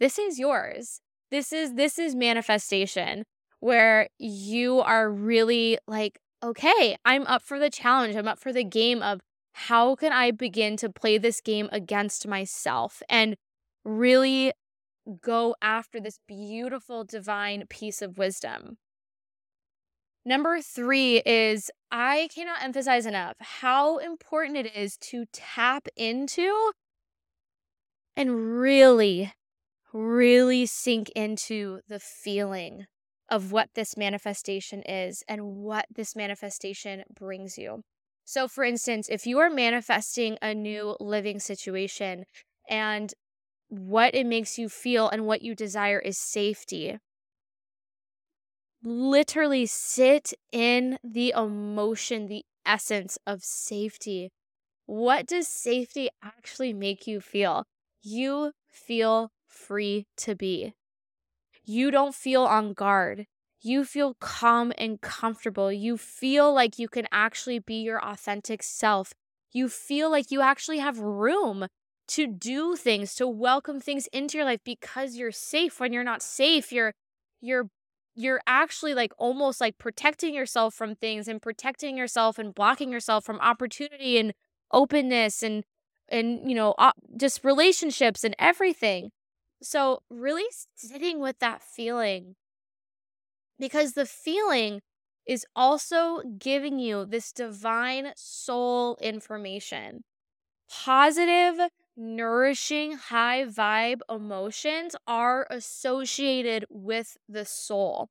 this 0.00 0.18
is 0.18 0.38
yours. 0.38 1.00
This 1.34 1.52
is 1.52 1.74
this 1.74 1.98
is 1.98 2.14
manifestation 2.14 3.24
where 3.58 4.08
you 4.20 4.78
are 4.78 5.10
really 5.10 5.78
like 5.88 6.20
okay, 6.44 6.96
I'm 7.04 7.26
up 7.26 7.42
for 7.42 7.58
the 7.58 7.70
challenge. 7.70 8.14
I'm 8.14 8.28
up 8.28 8.38
for 8.38 8.52
the 8.52 8.62
game 8.62 9.02
of 9.02 9.20
how 9.54 9.96
can 9.96 10.12
I 10.12 10.30
begin 10.30 10.76
to 10.76 10.88
play 10.88 11.18
this 11.18 11.40
game 11.40 11.68
against 11.72 12.28
myself 12.28 13.02
and 13.08 13.34
really 13.84 14.52
go 15.20 15.56
after 15.60 15.98
this 15.98 16.20
beautiful 16.28 17.02
divine 17.02 17.64
piece 17.68 18.00
of 18.00 18.16
wisdom. 18.16 18.78
Number 20.24 20.60
three 20.62 21.16
is 21.26 21.68
I 21.90 22.28
cannot 22.32 22.62
emphasize 22.62 23.06
enough 23.06 23.34
how 23.40 23.98
important 23.98 24.56
it 24.56 24.76
is 24.76 24.96
to 24.98 25.24
tap 25.32 25.88
into 25.96 26.70
and 28.16 28.60
really, 28.60 29.32
really 29.94 30.66
sink 30.66 31.10
into 31.16 31.80
the 31.88 32.00
feeling 32.00 32.86
of 33.30 33.52
what 33.52 33.70
this 33.74 33.96
manifestation 33.96 34.82
is 34.82 35.24
and 35.28 35.56
what 35.56 35.86
this 35.90 36.16
manifestation 36.16 37.04
brings 37.14 37.58
you. 37.58 37.82
So, 38.26 38.48
for 38.48 38.64
instance, 38.64 39.08
if 39.10 39.26
you 39.26 39.38
are 39.40 39.50
manifesting 39.50 40.38
a 40.42 40.54
new 40.54 40.96
living 41.00 41.40
situation 41.40 42.26
and 42.68 43.14
what 43.68 44.14
it 44.14 44.26
makes 44.26 44.58
you 44.58 44.68
feel 44.68 45.08
and 45.08 45.26
what 45.26 45.42
you 45.42 45.54
desire 45.54 46.00
is 46.00 46.18
safety, 46.18 46.98
literally 48.82 49.66
sit 49.66 50.32
in 50.52 50.98
the 51.02 51.32
emotion, 51.36 52.26
the 52.26 52.44
essence 52.66 53.18
of 53.26 53.42
safety. 53.42 54.30
What 54.86 55.26
does 55.26 55.48
safety 55.48 56.10
actually 56.22 56.74
make 56.74 57.06
you 57.06 57.20
feel? 57.20 57.64
You 58.02 58.52
feel 58.68 59.30
free 59.54 60.06
to 60.18 60.34
be. 60.34 60.74
You 61.64 61.90
don't 61.90 62.14
feel 62.14 62.42
on 62.42 62.74
guard. 62.74 63.26
You 63.60 63.84
feel 63.84 64.14
calm 64.20 64.72
and 64.76 65.00
comfortable. 65.00 65.72
You 65.72 65.96
feel 65.96 66.52
like 66.52 66.78
you 66.78 66.88
can 66.88 67.06
actually 67.10 67.58
be 67.58 67.76
your 67.76 68.04
authentic 68.04 68.62
self. 68.62 69.14
You 69.52 69.68
feel 69.68 70.10
like 70.10 70.30
you 70.30 70.42
actually 70.42 70.78
have 70.80 70.98
room 70.98 71.68
to 72.08 72.26
do 72.26 72.76
things, 72.76 73.14
to 73.14 73.26
welcome 73.26 73.80
things 73.80 74.06
into 74.08 74.36
your 74.36 74.44
life 74.44 74.60
because 74.64 75.16
you're 75.16 75.32
safe. 75.32 75.80
When 75.80 75.92
you're 75.92 76.04
not 76.04 76.22
safe, 76.22 76.70
you're 76.72 76.92
you're 77.40 77.70
you're 78.14 78.40
actually 78.46 78.94
like 78.94 79.12
almost 79.18 79.60
like 79.60 79.78
protecting 79.78 80.34
yourself 80.34 80.74
from 80.74 80.94
things 80.94 81.26
and 81.26 81.40
protecting 81.40 81.96
yourself 81.96 82.38
and 82.38 82.54
blocking 82.54 82.92
yourself 82.92 83.24
from 83.24 83.40
opportunity 83.40 84.18
and 84.18 84.34
openness 84.70 85.42
and 85.42 85.64
and 86.08 86.48
you 86.48 86.54
know 86.54 86.74
just 87.16 87.42
relationships 87.44 88.24
and 88.24 88.34
everything 88.38 89.10
so 89.64 90.02
really 90.10 90.46
sitting 90.76 91.20
with 91.20 91.38
that 91.40 91.62
feeling 91.62 92.36
because 93.58 93.92
the 93.92 94.06
feeling 94.06 94.80
is 95.26 95.46
also 95.56 96.22
giving 96.38 96.78
you 96.78 97.04
this 97.06 97.32
divine 97.32 98.12
soul 98.16 98.96
information 99.00 100.04
positive 100.70 101.70
nourishing, 101.96 102.92
high 102.94 103.44
vibe 103.44 104.00
emotions 104.10 104.96
are 105.06 105.46
associated 105.50 106.64
with 106.70 107.16
the 107.28 107.44
soul. 107.44 108.08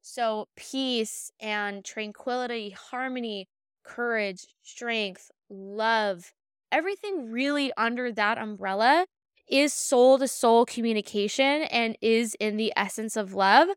So, 0.00 0.48
peace 0.56 1.30
and 1.40 1.84
tranquility, 1.84 2.70
harmony, 2.70 3.48
courage, 3.82 4.46
strength, 4.62 5.30
love, 5.50 6.32
everything 6.72 7.30
really 7.30 7.72
under 7.76 8.10
that 8.12 8.38
umbrella 8.38 9.06
is 9.48 9.72
soul 9.72 10.18
to 10.18 10.28
soul 10.28 10.64
communication 10.64 11.62
and 11.62 11.96
is 12.00 12.34
in 12.40 12.56
the 12.56 12.72
essence 12.76 13.16
of 13.16 13.34
love. 13.34 13.68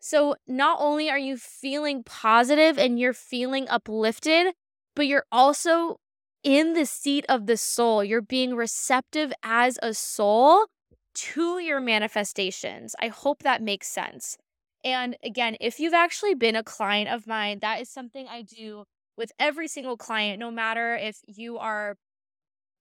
So, 0.00 0.36
not 0.46 0.78
only 0.80 1.08
are 1.08 1.18
you 1.18 1.36
feeling 1.36 2.02
positive 2.02 2.78
and 2.78 2.98
you're 2.98 3.14
feeling 3.14 3.66
uplifted, 3.68 4.54
but 4.94 5.06
you're 5.06 5.24
also 5.32 5.98
in 6.42 6.74
the 6.74 6.84
seat 6.84 7.24
of 7.28 7.46
the 7.46 7.56
soul. 7.56 8.04
You're 8.04 8.20
being 8.20 8.54
receptive 8.54 9.32
as 9.42 9.78
a 9.82 9.94
soul 9.94 10.66
to 11.14 11.58
your 11.58 11.80
manifestations. 11.80 12.94
I 13.00 13.08
hope 13.08 13.42
that 13.42 13.62
makes 13.62 13.88
sense. 13.88 14.36
And 14.84 15.16
again, 15.24 15.56
if 15.60 15.80
you've 15.80 15.94
actually 15.94 16.34
been 16.34 16.56
a 16.56 16.62
client 16.62 17.08
of 17.08 17.26
mine, 17.26 17.60
that 17.62 17.80
is 17.80 17.88
something 17.88 18.28
I 18.28 18.42
do 18.42 18.84
with 19.16 19.32
every 19.38 19.68
single 19.68 19.96
client, 19.96 20.38
no 20.38 20.50
matter 20.50 20.94
if 20.94 21.20
you 21.26 21.56
are, 21.56 21.96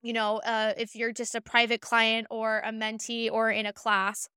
you 0.03 0.13
know, 0.13 0.37
uh, 0.45 0.73
if 0.77 0.95
you're 0.95 1.13
just 1.13 1.33
a 1.33 1.41
private 1.41 1.81
client 1.81 2.27
or 2.29 2.59
a 2.59 2.71
mentee 2.71 3.31
or 3.31 3.49
in 3.49 3.65
a 3.65 3.73
class. 3.73 4.29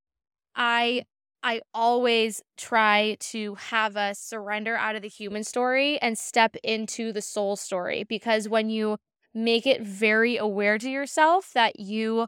I 0.54 1.02
I 1.42 1.60
always 1.74 2.42
try 2.56 3.16
to 3.20 3.54
have 3.56 3.96
us 3.96 4.18
surrender 4.18 4.74
out 4.76 4.96
of 4.96 5.02
the 5.02 5.08
human 5.08 5.44
story 5.44 5.98
and 6.00 6.18
step 6.18 6.56
into 6.64 7.12
the 7.12 7.20
soul 7.20 7.56
story 7.56 8.04
because 8.08 8.48
when 8.48 8.70
you 8.70 8.96
make 9.34 9.66
it 9.66 9.82
very 9.82 10.36
aware 10.38 10.78
to 10.78 10.88
yourself 10.88 11.52
that 11.52 11.78
you 11.78 12.26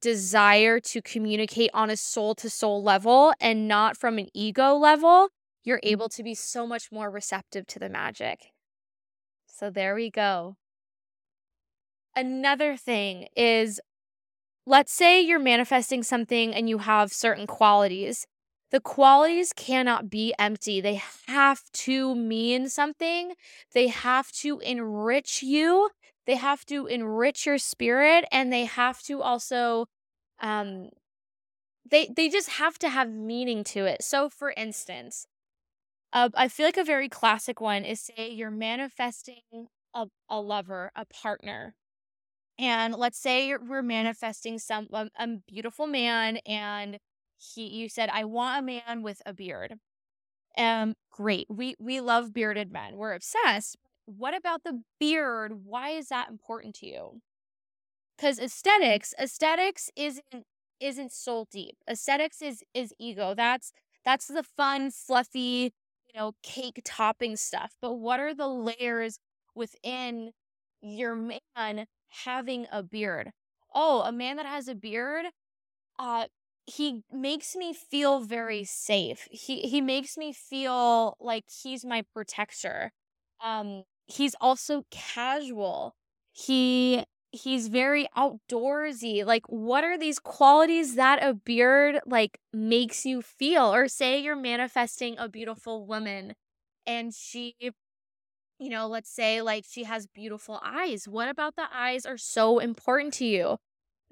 desire 0.00 0.80
to 0.80 1.02
communicate 1.02 1.70
on 1.74 1.90
a 1.90 1.96
soul 1.96 2.34
to 2.36 2.48
soul 2.48 2.82
level 2.82 3.34
and 3.40 3.68
not 3.68 3.96
from 3.96 4.18
an 4.18 4.28
ego 4.34 4.74
level, 4.74 5.28
you're 5.62 5.78
mm. 5.78 5.90
able 5.90 6.08
to 6.08 6.22
be 6.22 6.34
so 6.34 6.66
much 6.66 6.90
more 6.90 7.10
receptive 7.10 7.66
to 7.66 7.78
the 7.78 7.90
magic. 7.90 8.52
So 9.46 9.70
there 9.70 9.94
we 9.94 10.10
go. 10.10 10.56
Another 12.16 12.76
thing 12.76 13.28
is 13.36 13.80
let's 14.66 14.92
say 14.92 15.20
you're 15.20 15.38
manifesting 15.38 16.02
something 16.02 16.54
and 16.54 16.68
you 16.68 16.78
have 16.78 17.12
certain 17.12 17.46
qualities. 17.46 18.26
The 18.70 18.80
qualities 18.80 19.52
cannot 19.54 20.10
be 20.10 20.34
empty. 20.38 20.80
They 20.80 21.02
have 21.28 21.62
to 21.72 22.14
mean 22.14 22.68
something. 22.68 23.34
They 23.74 23.88
have 23.88 24.32
to 24.42 24.60
enrich 24.60 25.42
you 25.42 25.90
they 26.26 26.36
have 26.36 26.64
to 26.66 26.86
enrich 26.86 27.46
your 27.46 27.58
spirit 27.58 28.24
and 28.32 28.52
they 28.52 28.64
have 28.64 29.02
to 29.02 29.22
also 29.22 29.86
um 30.40 30.90
they 31.90 32.08
they 32.14 32.28
just 32.28 32.50
have 32.50 32.78
to 32.78 32.88
have 32.88 33.10
meaning 33.10 33.64
to 33.64 33.84
it. 33.86 34.02
So 34.02 34.28
for 34.28 34.52
instance, 34.56 35.26
uh, 36.12 36.30
I 36.34 36.48
feel 36.48 36.66
like 36.66 36.76
a 36.78 36.84
very 36.84 37.08
classic 37.08 37.60
one 37.60 37.84
is 37.84 38.00
say 38.00 38.30
you're 38.30 38.50
manifesting 38.50 39.68
a, 39.94 40.06
a 40.28 40.40
lover, 40.40 40.92
a 40.96 41.06
partner. 41.06 41.74
And 42.60 42.94
let's 42.94 43.18
say 43.18 43.56
we're 43.56 43.82
manifesting 43.82 44.60
some 44.60 44.88
a, 44.92 45.10
a 45.18 45.28
beautiful 45.48 45.88
man 45.88 46.38
and 46.46 46.98
he 47.38 47.66
you 47.68 47.88
said 47.88 48.10
I 48.12 48.24
want 48.24 48.60
a 48.60 48.62
man 48.62 49.02
with 49.02 49.22
a 49.26 49.34
beard. 49.34 49.76
Um 50.58 50.94
great. 51.12 51.46
We 51.50 51.76
we 51.80 52.00
love 52.00 52.32
bearded 52.34 52.72
men. 52.72 52.96
We're 52.96 53.14
obsessed 53.14 53.76
what 54.06 54.36
about 54.36 54.64
the 54.64 54.82
beard? 55.00 55.64
Why 55.64 55.90
is 55.90 56.08
that 56.10 56.30
important 56.30 56.74
to 56.76 56.86
you? 56.86 57.22
Because 58.16 58.38
aesthetics, 58.38 59.14
aesthetics 59.18 59.90
isn't 59.96 60.46
isn't 60.80 61.12
soul 61.12 61.46
deep. 61.50 61.76
Aesthetics 61.88 62.42
is 62.42 62.62
is 62.74 62.92
ego. 62.98 63.34
That's 63.34 63.72
that's 64.04 64.26
the 64.28 64.42
fun, 64.42 64.90
fluffy, 64.90 65.72
you 66.12 66.20
know, 66.20 66.32
cake 66.42 66.80
topping 66.84 67.36
stuff. 67.36 67.74
But 67.80 67.94
what 67.94 68.20
are 68.20 68.34
the 68.34 68.48
layers 68.48 69.18
within 69.54 70.32
your 70.82 71.14
man 71.16 71.86
having 72.08 72.66
a 72.72 72.82
beard? 72.82 73.32
Oh, 73.74 74.02
a 74.02 74.12
man 74.12 74.36
that 74.36 74.46
has 74.46 74.68
a 74.68 74.74
beard, 74.74 75.26
uh, 75.98 76.28
he 76.66 77.02
makes 77.12 77.56
me 77.56 77.74
feel 77.74 78.20
very 78.20 78.64
safe. 78.64 79.28
He 79.30 79.62
he 79.62 79.80
makes 79.80 80.16
me 80.16 80.32
feel 80.32 81.16
like 81.20 81.44
he's 81.62 81.84
my 81.84 82.04
protector. 82.14 82.92
Um, 83.40 83.84
he's 84.06 84.34
also 84.40 84.84
casual. 84.90 85.94
He 86.32 87.04
he's 87.32 87.68
very 87.68 88.08
outdoorsy. 88.16 89.24
Like 89.24 89.46
what 89.48 89.84
are 89.84 89.98
these 89.98 90.18
qualities 90.20 90.94
that 90.96 91.22
a 91.24 91.34
beard 91.34 92.00
like 92.06 92.38
makes 92.52 93.04
you 93.04 93.22
feel? 93.22 93.72
Or 93.74 93.88
say 93.88 94.20
you're 94.20 94.36
manifesting 94.36 95.18
a 95.18 95.28
beautiful 95.28 95.86
woman 95.86 96.34
and 96.86 97.14
she 97.14 97.56
you 98.60 98.68
know, 98.68 98.86
let's 98.86 99.10
say 99.10 99.40
like 99.40 99.64
she 99.68 99.84
has 99.84 100.06
beautiful 100.06 100.60
eyes. 100.62 101.08
What 101.08 101.28
about 101.28 101.56
the 101.56 101.66
eyes 101.72 102.04
are 102.04 102.18
so 102.18 102.58
important 102.58 103.14
to 103.14 103.24
you? 103.24 103.56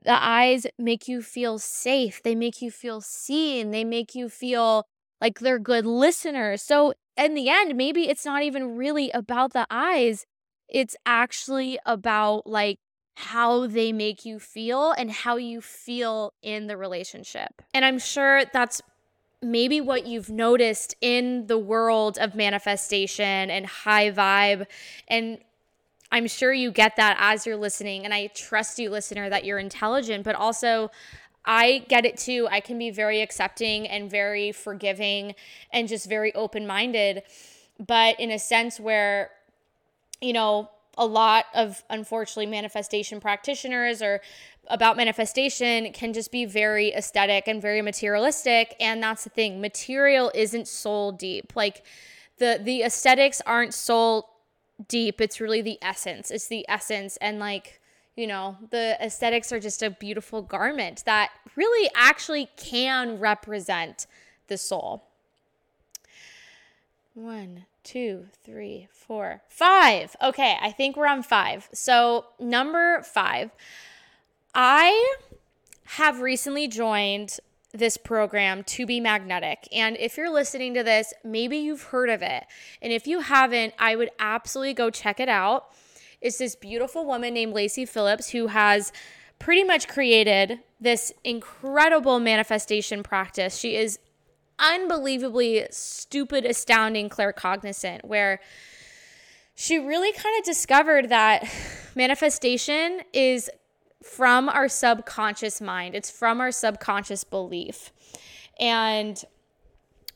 The 0.05 0.21
eyes 0.21 0.67
make 0.79 1.07
you 1.07 1.23
feel 1.23 1.59
safe. 1.59 2.23
They 2.23 2.35
make 2.35 2.63
you 2.63 2.71
feel 2.71 3.01
seen. 3.03 3.73
They 3.73 3.85
make 3.85 4.15
you 4.15 4.29
feel 4.29 4.87
like 5.21 5.41
they're 5.41 5.59
good 5.59 5.85
listeners. 5.85 6.63
So 6.63 6.95
in 7.17 7.35
the 7.35 7.51
end, 7.51 7.77
maybe 7.77 8.09
it's 8.09 8.25
not 8.25 8.43
even 8.43 8.77
really 8.77 9.11
about 9.11 9.53
the 9.53 9.67
eyes. 9.71 10.25
It's 10.69 10.97
actually 11.05 11.79
about 11.85 12.47
like 12.47 12.79
how 13.17 13.67
they 13.67 13.93
make 13.93 14.25
you 14.25 14.39
feel 14.39 14.93
and 14.93 15.11
how 15.11 15.37
you 15.37 15.61
feel 15.61 16.33
in 16.43 16.69
the 16.69 16.77
relationship. 16.77 17.61
And 17.75 17.85
I'm 17.85 17.99
sure 17.99 18.45
that's 18.53 18.81
maybe 19.41 19.81
what 19.81 20.07
you've 20.07 20.31
noticed 20.31 20.97
in 21.01 21.47
the 21.47 21.59
world 21.59 22.19
of 22.19 22.35
manifestation 22.35 23.51
and 23.51 23.67
high 23.67 24.11
vibe. 24.11 24.67
And 25.07 25.39
I'm 26.11 26.27
sure 26.27 26.53
you 26.53 26.71
get 26.71 26.97
that 26.97 27.17
as 27.21 27.47
you're 27.47 27.57
listening. 27.57 28.05
And 28.05 28.13
I 28.13 28.29
trust 28.29 28.79
you, 28.79 28.91
listener, 28.91 29.29
that 29.31 29.45
you're 29.45 29.59
intelligent, 29.59 30.25
but 30.25 30.35
also 30.35 30.91
I 31.45 31.85
get 31.89 32.05
it 32.05 32.17
too. 32.17 32.49
I 32.51 32.61
can 32.61 32.79
be 32.79 32.91
very 32.91 33.21
accepting 33.21 33.87
and 33.87 34.11
very 34.11 34.53
forgiving 34.53 35.35
and 35.73 35.89
just 35.89 36.09
very 36.09 36.35
open 36.35 36.67
minded, 36.67 37.23
but 37.79 38.19
in 38.19 38.31
a 38.31 38.39
sense 38.39 38.81
where, 38.81 39.31
you 40.21 40.33
know, 40.33 40.71
a 40.99 41.07
lot 41.07 41.47
of 41.55 41.85
unfortunately 41.89 42.47
manifestation 42.47 43.21
practitioners 43.21 44.03
or 44.03 44.21
about 44.71 44.97
manifestation 44.97 45.93
can 45.93 46.13
just 46.13 46.31
be 46.31 46.45
very 46.45 46.93
aesthetic 46.93 47.49
and 47.49 47.61
very 47.61 47.83
materialistic 47.83 48.75
and 48.81 49.03
that's 49.03 49.25
the 49.25 49.31
thing. 49.31 49.61
Material 49.61 50.31
isn't 50.35 50.69
soul 50.69 51.13
deep. 51.13 51.55
Like 51.55 51.85
the 52.39 52.61
the 52.63 52.83
aesthetics 52.83 53.41
aren't 53.47 53.75
soul 53.75 54.31
deep. 54.87 55.21
It's 55.21 55.41
really 55.41 55.63
the 55.63 55.79
essence. 55.83 56.31
It's 56.31 56.49
the 56.49 56.65
essence 56.69 57.17
and 57.19 57.39
like 57.39 57.81
you 58.17 58.27
know 58.27 58.57
the 58.71 58.97
aesthetics 59.01 59.53
are 59.53 59.61
just 59.61 59.83
a 59.83 59.91
beautiful 59.91 60.43
garment 60.43 61.05
that 61.07 61.31
really 61.57 61.91
actually 61.95 62.49
can 62.57 63.19
represent 63.19 64.07
the 64.49 64.59
soul. 64.59 65.05
One 67.15 67.67
two, 67.89 68.27
three, 68.45 68.87
four, 68.93 69.41
five. 69.49 70.15
Okay, 70.23 70.59
I 70.61 70.73
think 70.73 70.95
we're 70.95 71.07
on 71.07 71.23
five. 71.23 71.71
So, 71.73 72.27
number 72.39 73.01
five, 73.03 73.51
I 74.61 75.15
have 75.85 76.21
recently 76.21 76.67
joined 76.67 77.39
this 77.73 77.97
program 77.97 78.65
to 78.65 78.87
be 78.87 78.99
magnetic. 78.99 79.69
And 79.71 79.97
if 79.97 80.17
you're 80.17 80.33
listening 80.33 80.75
to 80.75 80.83
this, 80.83 81.15
maybe 81.23 81.59
you've 81.59 81.85
heard 81.85 82.11
of 82.11 82.23
it. 82.23 82.45
And 82.83 82.93
if 82.93 83.07
you 83.07 83.21
haven't, 83.21 83.75
I 83.79 83.95
would 83.95 84.11
absolutely 84.19 84.75
go 84.75 84.91
check 84.91 85.21
it 85.21 85.29
out. 85.29 85.67
It's 86.21 86.39
this 86.39 86.57
beautiful 86.57 87.07
woman 87.07 87.35
named 87.35 87.53
Lacy 87.55 87.87
Phillips 87.87 88.31
who 88.31 88.49
has 88.49 88.91
pretty 89.39 89.63
much 89.63 89.87
created 89.87 90.59
this 90.81 91.13
incredible 91.23 92.19
manifestation 92.19 93.05
practice. 93.05 93.57
She 93.57 93.77
is 93.77 94.01
unbelievably 94.59 95.69
stupid, 95.71 96.45
astounding 96.45 97.09
claircognizant, 97.09 98.05
where 98.05 98.41
she 99.55 99.79
really 99.79 100.13
kind 100.13 100.37
of 100.37 100.45
discovered 100.45 101.11
that 101.11 101.49
manifestation 101.95 103.03
is 103.13 103.49
from 104.09 104.49
our 104.49 104.69
subconscious 104.69 105.61
mind, 105.61 105.95
it's 105.95 106.11
from 106.11 106.41
our 106.41 106.51
subconscious 106.51 107.25
belief. 107.25 107.93
And 108.59 109.23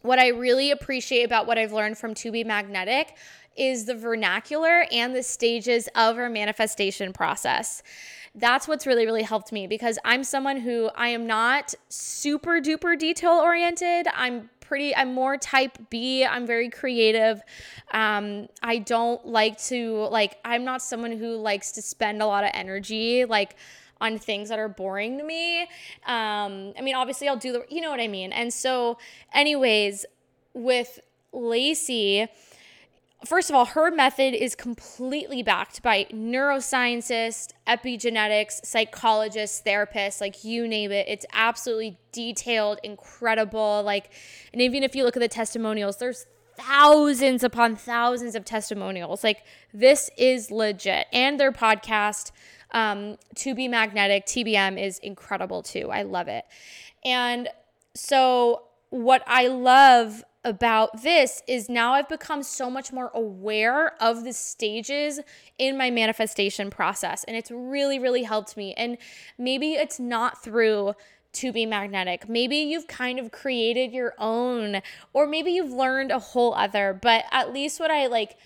what 0.01 0.19
I 0.19 0.29
really 0.29 0.71
appreciate 0.71 1.25
about 1.25 1.47
what 1.47 1.59
I've 1.59 1.73
learned 1.73 1.99
from 1.99 2.15
To 2.15 2.33
Be 2.33 2.43
Magnetic 2.43 3.17
is 3.57 3.85
the 3.85 3.95
vernacular 3.95 4.87
and 4.91 5.15
the 5.15 5.23
stages 5.23 5.89
of 5.95 6.17
our 6.17 6.29
manifestation 6.29 7.13
process 7.13 7.83
that's 8.35 8.67
what's 8.67 8.87
really, 8.87 9.05
really 9.05 9.23
helped 9.23 9.53
me 9.53 9.67
because 9.67 9.99
I'm 10.05 10.25
someone 10.25 10.57
who 10.57 10.91
I 10.95 11.09
am 11.09 11.27
not 11.27 11.75
super 11.89 12.61
duper 12.61 12.99
detail 12.99 13.33
oriented. 13.33 14.07
I'm 14.15 14.49
pretty, 14.61 14.97
I'm 14.97 15.13
more 15.13 15.37
type 15.37 15.77
B. 15.91 16.25
I'm 16.25 16.47
very 16.47 16.71
creative. 16.71 17.43
Um, 17.93 18.49
I 18.63 18.79
don't 18.79 19.27
like 19.27 19.61
to, 19.65 20.09
like, 20.11 20.39
I'm 20.45 20.65
not 20.65 20.81
someone 20.81 21.13
who 21.13 21.37
likes 21.37 21.73
to 21.73 21.83
spend 21.83 22.23
a 22.23 22.27
lot 22.27 22.45
of 22.45 22.51
energy, 22.55 23.27
like, 23.27 23.57
on 24.03 24.19
things 24.19 24.49
that 24.49 24.59
are 24.59 24.69
boring 24.69 25.17
to 25.19 25.25
me. 25.25 25.63
Um, 26.07 26.75
I 26.77 26.83
mean, 26.83 26.95
obviously, 26.95 27.29
I'll 27.29 27.37
do 27.37 27.53
the, 27.53 27.65
you 27.71 27.81
know 27.81 27.91
what 27.91 28.01
I 28.01 28.09
mean? 28.09 28.33
And 28.33 28.53
so, 28.53 28.99
anyways, 29.33 30.05
with 30.53 30.99
Lacy, 31.33 32.27
first 33.25 33.49
of 33.49 33.57
all, 33.57 33.65
her 33.65 33.91
method 33.91 34.35
is 34.35 34.55
completely 34.55 35.43
backed 35.43 35.83
by 35.83 36.07
neuroscientists, 36.13 37.53
epigenetics, 37.67 38.65
psychologists, 38.67 39.63
therapists, 39.65 40.21
like 40.21 40.45
you 40.45 40.67
name 40.67 40.91
it. 40.91 41.07
It's 41.09 41.25
absolutely 41.33 41.99
detailed, 42.11 42.81
incredible. 42.83 43.83
Like, 43.85 44.11
and 44.53 44.61
even 44.61 44.83
if 44.83 44.97
you 44.97 45.05
look 45.05 45.17
at 45.17 45.21
the 45.21 45.29
testimonials, 45.29 45.99
there's 45.99 46.27
thousands 46.57 47.43
upon 47.43 47.77
thousands 47.77 48.35
of 48.35 48.45
testimonials. 48.45 49.25
Like, 49.25 49.45
this 49.73 50.11
is 50.19 50.51
legit. 50.51 51.07
And 51.13 51.41
their 51.41 51.53
podcast, 51.53 52.33
um, 52.73 53.17
To 53.37 53.55
Be 53.55 53.69
Magnetic, 53.69 54.27
TBM, 54.27 54.83
is 54.83 54.99
incredible 54.99 55.63
too. 55.63 55.91
I 55.91 56.03
love 56.03 56.29
it. 56.29 56.45
And 57.05 57.49
so, 57.95 58.65
what 58.91 59.23
I 59.27 59.47
love 59.47 60.25
about 60.45 61.03
this 61.03 61.43
is 61.47 61.69
now 61.69 61.93
I've 61.95 62.09
become 62.09 62.43
so 62.43 62.69
much 62.69 62.93
more 62.93 63.11
aware 63.15 63.95
of 64.03 64.25
the 64.25 64.33
stages 64.33 65.21
in 65.59 65.79
my 65.79 65.91
manifestation 65.91 66.69
process. 66.69 67.25
And 67.25 67.37
it's 67.37 67.51
really, 67.51 67.99
really 67.99 68.25
helped 68.25 68.57
me. 68.57 68.75
And 68.75 68.99
maybe 69.39 69.73
it's 69.73 70.01
not 70.01 70.43
through 70.43 70.95
to 71.35 71.53
be 71.53 71.65
magnetic. 71.65 72.29
Maybe 72.29 72.57
you've 72.57 72.87
kind 72.87 73.19
of 73.19 73.31
created 73.31 73.93
your 73.93 74.15
own, 74.19 74.83
or 75.13 75.27
maybe 75.27 75.53
you've 75.53 75.73
learned 75.73 76.11
a 76.11 76.19
whole 76.19 76.55
other. 76.55 76.99
But 77.01 77.25
at 77.31 77.53
least 77.53 77.81
what 77.81 77.91
I 77.91 78.07
like 78.07 78.37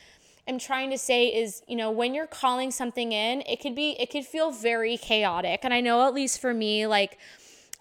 am 0.46 0.58
trying 0.58 0.90
to 0.90 0.98
say 0.98 1.26
is, 1.26 1.62
you 1.66 1.76
know, 1.76 1.90
when 1.90 2.14
you're 2.14 2.26
calling 2.26 2.70
something 2.70 3.12
in, 3.12 3.42
it 3.42 3.60
could 3.60 3.74
be, 3.74 3.96
it 4.00 4.10
could 4.10 4.24
feel 4.24 4.50
very 4.50 4.96
chaotic. 4.96 5.60
And 5.62 5.74
I 5.74 5.80
know, 5.80 6.06
at 6.06 6.14
least 6.14 6.40
for 6.40 6.54
me, 6.54 6.86
like, 6.86 7.18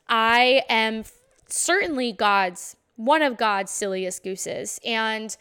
I 0.07 0.63
am 0.69 1.03
certainly 1.47 2.11
God's 2.11 2.75
one 2.95 3.21
of 3.21 3.37
God's 3.37 3.71
silliest 3.71 4.23
gooses. 4.23 4.79
And, 4.85 5.35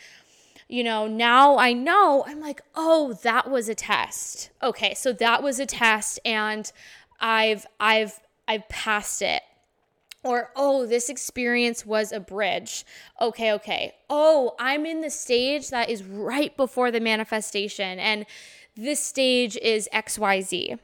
you 0.68 0.82
know, 0.82 1.06
now 1.06 1.56
I 1.58 1.72
know, 1.72 2.24
I'm 2.26 2.40
like, 2.40 2.62
oh, 2.74 3.18
that 3.22 3.50
was 3.50 3.68
a 3.68 3.74
test. 3.74 4.50
Okay, 4.62 4.94
so 4.94 5.12
that 5.12 5.42
was 5.42 5.60
a 5.60 5.66
test 5.66 6.18
and 6.24 6.70
I've 7.20 7.66
I've 7.78 8.20
I've 8.48 8.68
passed 8.68 9.22
it. 9.22 9.42
Or, 10.24 10.50
oh, 10.56 10.86
this 10.86 11.10
experience 11.10 11.84
was 11.84 12.10
a 12.10 12.18
bridge. 12.18 12.84
Okay, 13.20 13.52
okay. 13.52 13.94
Oh, 14.08 14.54
I'm 14.58 14.86
in 14.86 15.02
the 15.02 15.10
stage 15.10 15.68
that 15.68 15.90
is 15.90 16.02
right 16.02 16.56
before 16.56 16.90
the 16.90 17.00
manifestation, 17.00 17.98
and 17.98 18.24
this 18.74 19.00
stage 19.00 19.56
is 19.58 19.88
XYZ. 19.92 20.78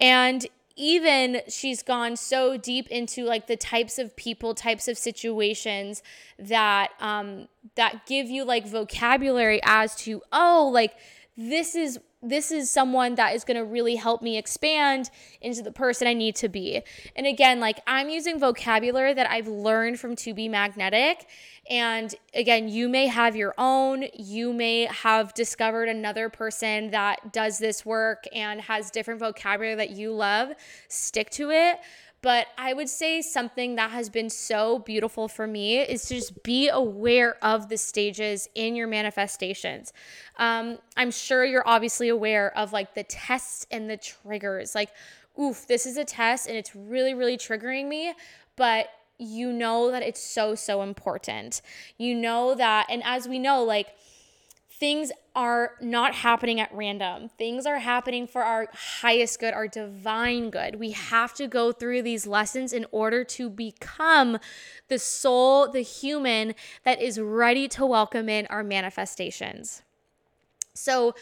And 0.00 0.46
even 0.76 1.40
she's 1.48 1.82
gone 1.82 2.16
so 2.16 2.58
deep 2.58 2.86
into 2.88 3.24
like 3.24 3.46
the 3.46 3.56
types 3.56 3.98
of 3.98 4.14
people 4.14 4.54
types 4.54 4.88
of 4.88 4.98
situations 4.98 6.02
that 6.38 6.90
um 7.00 7.48
that 7.76 8.04
give 8.04 8.28
you 8.28 8.44
like 8.44 8.66
vocabulary 8.66 9.58
as 9.64 9.94
to 9.94 10.20
oh 10.32 10.70
like 10.72 10.94
this 11.36 11.74
is 11.74 11.98
this 12.22 12.50
is 12.50 12.70
someone 12.70 13.14
that 13.16 13.34
is 13.34 13.44
going 13.44 13.56
to 13.56 13.64
really 13.64 13.94
help 13.94 14.22
me 14.22 14.36
expand 14.36 15.10
into 15.40 15.62
the 15.62 15.70
person 15.70 16.08
I 16.08 16.14
need 16.14 16.34
to 16.36 16.48
be. 16.48 16.82
And 17.14 17.26
again, 17.26 17.60
like 17.60 17.80
I'm 17.86 18.08
using 18.08 18.40
vocabulary 18.40 19.14
that 19.14 19.30
I've 19.30 19.46
learned 19.46 20.00
from 20.00 20.16
To 20.16 20.34
Be 20.34 20.48
Magnetic. 20.48 21.28
And 21.68 22.12
again, 22.34 22.68
you 22.68 22.88
may 22.88 23.06
have 23.06 23.36
your 23.36 23.54
own, 23.58 24.06
you 24.14 24.52
may 24.52 24.86
have 24.86 25.34
discovered 25.34 25.88
another 25.88 26.28
person 26.28 26.90
that 26.90 27.32
does 27.32 27.58
this 27.58 27.84
work 27.84 28.24
and 28.32 28.60
has 28.62 28.90
different 28.90 29.20
vocabulary 29.20 29.76
that 29.76 29.90
you 29.90 30.12
love. 30.12 30.50
Stick 30.88 31.30
to 31.30 31.50
it. 31.50 31.78
But 32.22 32.48
I 32.58 32.72
would 32.72 32.88
say 32.88 33.22
something 33.22 33.76
that 33.76 33.90
has 33.90 34.08
been 34.08 34.30
so 34.30 34.80
beautiful 34.80 35.28
for 35.28 35.46
me 35.46 35.78
is 35.78 36.06
to 36.06 36.16
just 36.16 36.42
be 36.42 36.68
aware 36.68 37.36
of 37.44 37.68
the 37.68 37.76
stages 37.76 38.48
in 38.54 38.74
your 38.74 38.88
manifestations. 38.88 39.92
Um, 40.38 40.78
I'm 40.96 41.10
sure 41.10 41.44
you're 41.44 41.66
obviously 41.66 42.08
aware 42.08 42.56
of 42.56 42.72
like 42.72 42.94
the 42.94 43.04
tests 43.04 43.66
and 43.70 43.88
the 43.88 43.96
triggers. 43.96 44.74
Like, 44.74 44.90
oof, 45.40 45.66
this 45.66 45.86
is 45.86 45.96
a 45.96 46.04
test 46.04 46.48
and 46.48 46.56
it's 46.56 46.74
really, 46.74 47.14
really 47.14 47.36
triggering 47.36 47.86
me. 47.86 48.14
But 48.56 48.88
you 49.18 49.52
know 49.52 49.90
that 49.90 50.02
it's 50.02 50.20
so, 50.20 50.54
so 50.54 50.82
important. 50.82 51.62
You 51.96 52.14
know 52.14 52.54
that, 52.54 52.86
and 52.90 53.02
as 53.04 53.28
we 53.28 53.38
know, 53.38 53.62
like, 53.62 53.88
things 54.78 55.10
are 55.34 55.72
not 55.80 56.14
happening 56.14 56.60
at 56.60 56.72
random. 56.72 57.28
Things 57.38 57.66
are 57.66 57.78
happening 57.78 58.26
for 58.26 58.42
our 58.42 58.68
highest 58.72 59.40
good, 59.40 59.54
our 59.54 59.68
divine 59.68 60.50
good. 60.50 60.76
We 60.78 60.90
have 60.90 61.34
to 61.34 61.46
go 61.46 61.72
through 61.72 62.02
these 62.02 62.26
lessons 62.26 62.72
in 62.72 62.86
order 62.90 63.24
to 63.24 63.48
become 63.48 64.38
the 64.88 64.98
soul, 64.98 65.70
the 65.70 65.80
human 65.80 66.54
that 66.84 67.00
is 67.00 67.18
ready 67.18 67.68
to 67.68 67.86
welcome 67.86 68.28
in 68.28 68.46
our 68.46 68.62
manifestations. 68.62 69.82
So, 70.74 71.14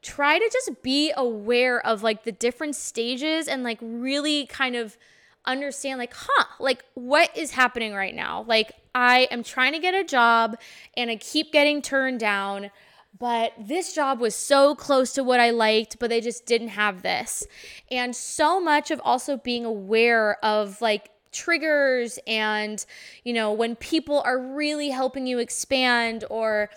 try 0.00 0.38
to 0.38 0.50
just 0.52 0.82
be 0.82 1.12
aware 1.16 1.84
of 1.86 2.02
like 2.02 2.24
the 2.24 2.32
different 2.32 2.74
stages 2.74 3.46
and 3.46 3.62
like 3.62 3.78
really 3.80 4.46
kind 4.46 4.74
of 4.74 4.96
understand 5.44 5.98
like 5.98 6.14
huh 6.14 6.44
like 6.60 6.84
what 6.94 7.36
is 7.36 7.52
happening 7.52 7.92
right 7.92 8.14
now 8.14 8.44
like 8.46 8.72
i 8.94 9.26
am 9.30 9.42
trying 9.42 9.72
to 9.72 9.78
get 9.80 9.92
a 9.92 10.04
job 10.04 10.56
and 10.96 11.10
i 11.10 11.16
keep 11.16 11.52
getting 11.52 11.82
turned 11.82 12.20
down 12.20 12.70
but 13.18 13.52
this 13.58 13.94
job 13.94 14.20
was 14.20 14.34
so 14.34 14.74
close 14.74 15.12
to 15.12 15.22
what 15.22 15.40
i 15.40 15.50
liked 15.50 15.98
but 15.98 16.10
they 16.10 16.20
just 16.20 16.46
didn't 16.46 16.68
have 16.68 17.02
this 17.02 17.46
and 17.90 18.14
so 18.14 18.60
much 18.60 18.90
of 18.90 19.00
also 19.04 19.36
being 19.36 19.64
aware 19.64 20.42
of 20.44 20.80
like 20.80 21.10
triggers 21.30 22.18
and 22.26 22.84
you 23.24 23.32
know 23.32 23.52
when 23.52 23.74
people 23.76 24.20
are 24.24 24.38
really 24.38 24.90
helping 24.90 25.26
you 25.26 25.38
expand 25.38 26.24
or 26.28 26.68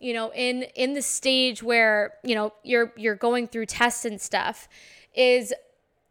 you 0.00 0.12
know 0.12 0.32
in 0.34 0.62
in 0.74 0.94
the 0.94 1.02
stage 1.02 1.62
where 1.62 2.14
you 2.22 2.34
know 2.34 2.52
you're 2.62 2.92
you're 2.96 3.16
going 3.16 3.48
through 3.48 3.66
tests 3.66 4.04
and 4.04 4.20
stuff 4.20 4.68
is 5.14 5.52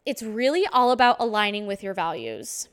it's 0.06 0.22
really 0.22 0.66
all 0.66 0.90
about 0.90 1.16
aligning 1.18 1.66
with 1.66 1.82
your 1.82 1.94
values. 1.94 2.68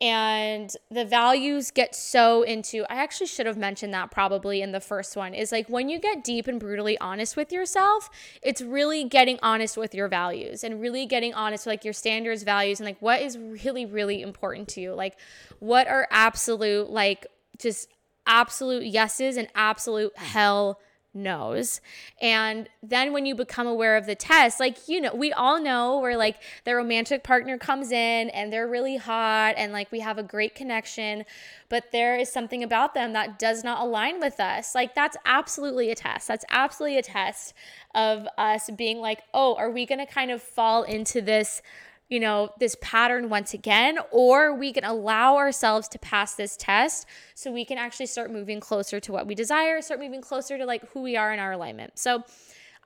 And 0.00 0.74
the 0.90 1.04
values 1.04 1.70
get 1.70 1.94
so 1.94 2.42
into, 2.42 2.84
I 2.90 3.02
actually 3.02 3.26
should 3.26 3.44
have 3.44 3.58
mentioned 3.58 3.92
that 3.92 4.10
probably 4.10 4.62
in 4.62 4.72
the 4.72 4.80
first 4.80 5.14
one, 5.14 5.34
is 5.34 5.52
like 5.52 5.68
when 5.68 5.90
you 5.90 5.98
get 5.98 6.24
deep 6.24 6.48
and 6.48 6.58
brutally 6.58 6.98
honest 6.98 7.36
with 7.36 7.52
yourself, 7.52 8.08
it's 8.40 8.62
really 8.62 9.04
getting 9.04 9.38
honest 9.42 9.76
with 9.76 9.94
your 9.94 10.08
values 10.08 10.64
and 10.64 10.80
really 10.80 11.04
getting 11.04 11.34
honest 11.34 11.66
with 11.66 11.72
like 11.72 11.84
your 11.84 11.92
standards, 11.92 12.44
values, 12.44 12.80
and 12.80 12.86
like 12.86 13.00
what 13.00 13.20
is 13.20 13.36
really, 13.36 13.84
really 13.84 14.22
important 14.22 14.68
to 14.68 14.80
you. 14.80 14.94
Like 14.94 15.18
what 15.58 15.86
are 15.86 16.08
absolute, 16.10 16.88
like 16.88 17.26
just 17.58 17.88
absolute 18.26 18.84
yeses 18.84 19.36
and 19.36 19.48
absolute 19.54 20.16
hell 20.16 20.80
knows. 21.12 21.80
And 22.20 22.68
then 22.82 23.12
when 23.12 23.26
you 23.26 23.34
become 23.34 23.66
aware 23.66 23.96
of 23.96 24.06
the 24.06 24.14
test, 24.14 24.60
like, 24.60 24.88
you 24.88 25.00
know, 25.00 25.14
we 25.14 25.32
all 25.32 25.60
know 25.60 25.98
where 25.98 26.16
like 26.16 26.36
the 26.64 26.74
romantic 26.74 27.24
partner 27.24 27.58
comes 27.58 27.90
in 27.90 28.30
and 28.30 28.52
they're 28.52 28.68
really 28.68 28.96
hot 28.96 29.54
and 29.56 29.72
like 29.72 29.90
we 29.90 30.00
have 30.00 30.18
a 30.18 30.22
great 30.22 30.54
connection, 30.54 31.24
but 31.68 31.92
there 31.92 32.16
is 32.16 32.30
something 32.30 32.62
about 32.62 32.94
them 32.94 33.12
that 33.12 33.38
does 33.38 33.64
not 33.64 33.82
align 33.82 34.20
with 34.20 34.38
us. 34.40 34.74
Like, 34.74 34.94
that's 34.94 35.16
absolutely 35.24 35.90
a 35.90 35.94
test. 35.94 36.28
That's 36.28 36.44
absolutely 36.50 36.98
a 36.98 37.02
test 37.02 37.54
of 37.94 38.26
us 38.38 38.70
being 38.76 38.98
like, 38.98 39.22
oh, 39.34 39.54
are 39.56 39.70
we 39.70 39.86
going 39.86 39.98
to 39.98 40.06
kind 40.06 40.30
of 40.30 40.42
fall 40.42 40.82
into 40.84 41.20
this? 41.20 41.62
You 42.10 42.18
know, 42.18 42.50
this 42.58 42.76
pattern 42.82 43.28
once 43.30 43.54
again, 43.54 43.96
or 44.10 44.52
we 44.52 44.72
can 44.72 44.84
allow 44.84 45.36
ourselves 45.36 45.88
to 45.88 45.98
pass 46.00 46.34
this 46.34 46.56
test 46.56 47.06
so 47.34 47.52
we 47.52 47.64
can 47.64 47.78
actually 47.78 48.06
start 48.06 48.32
moving 48.32 48.58
closer 48.58 48.98
to 48.98 49.12
what 49.12 49.28
we 49.28 49.34
desire, 49.34 49.80
start 49.80 50.00
moving 50.00 50.20
closer 50.20 50.58
to 50.58 50.66
like 50.66 50.86
who 50.90 51.00
we 51.00 51.16
are 51.16 51.32
in 51.32 51.38
our 51.38 51.52
alignment. 51.52 51.98
So 51.98 52.24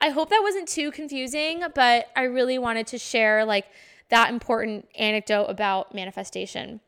I 0.00 0.10
hope 0.10 0.28
that 0.28 0.40
wasn't 0.42 0.68
too 0.68 0.90
confusing, 0.90 1.64
but 1.74 2.08
I 2.14 2.24
really 2.24 2.58
wanted 2.58 2.86
to 2.88 2.98
share 2.98 3.46
like 3.46 3.66
that 4.10 4.28
important 4.28 4.86
anecdote 4.98 5.46
about 5.46 5.94
manifestation. 5.94 6.80